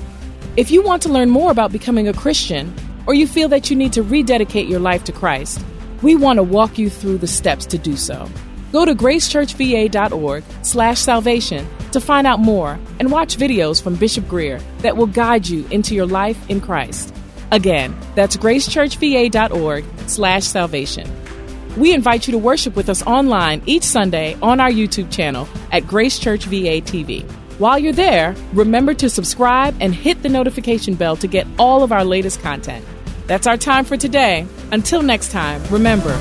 If 0.56 0.72
you 0.72 0.82
want 0.82 1.02
to 1.02 1.08
learn 1.08 1.30
more 1.30 1.52
about 1.52 1.70
becoming 1.70 2.08
a 2.08 2.12
Christian, 2.12 2.74
or 3.06 3.14
you 3.14 3.28
feel 3.28 3.48
that 3.50 3.70
you 3.70 3.76
need 3.76 3.92
to 3.92 4.02
rededicate 4.02 4.66
your 4.66 4.80
life 4.80 5.04
to 5.04 5.12
Christ, 5.12 5.64
we 6.02 6.16
want 6.16 6.38
to 6.38 6.42
walk 6.42 6.78
you 6.78 6.90
through 6.90 7.18
the 7.18 7.28
steps 7.28 7.64
to 7.66 7.78
do 7.78 7.96
so. 7.96 8.28
Go 8.72 8.84
to 8.84 8.94
gracechurchva.org 8.94 10.44
slash 10.62 11.00
salvation 11.00 11.66
to 11.92 12.00
find 12.00 12.26
out 12.26 12.40
more 12.40 12.78
and 12.98 13.10
watch 13.10 13.36
videos 13.36 13.82
from 13.82 13.96
Bishop 13.96 14.28
Grier 14.28 14.60
that 14.78 14.96
will 14.96 15.06
guide 15.06 15.48
you 15.48 15.66
into 15.70 15.94
your 15.94 16.06
life 16.06 16.38
in 16.50 16.60
Christ. 16.60 17.14
Again, 17.50 17.96
that's 18.14 18.36
gracechurchva.org 18.36 19.84
slash 20.06 20.44
salvation. 20.44 21.10
We 21.76 21.94
invite 21.94 22.26
you 22.26 22.32
to 22.32 22.38
worship 22.38 22.76
with 22.76 22.88
us 22.88 23.02
online 23.06 23.62
each 23.64 23.84
Sunday 23.84 24.36
on 24.42 24.60
our 24.60 24.70
YouTube 24.70 25.10
channel 25.10 25.48
at 25.70 25.86
Grace 25.86 26.18
Church 26.18 26.44
VA 26.44 26.80
TV. 26.82 27.22
While 27.58 27.78
you're 27.78 27.92
there, 27.92 28.36
remember 28.52 28.94
to 28.94 29.08
subscribe 29.08 29.76
and 29.80 29.94
hit 29.94 30.22
the 30.22 30.28
notification 30.28 30.94
bell 30.94 31.16
to 31.16 31.26
get 31.26 31.46
all 31.58 31.82
of 31.82 31.92
our 31.92 32.04
latest 32.04 32.40
content. 32.40 32.84
That's 33.26 33.46
our 33.46 33.56
time 33.56 33.84
for 33.84 33.96
today. 33.96 34.46
Until 34.72 35.02
next 35.02 35.30
time, 35.32 35.62
remember, 35.70 36.20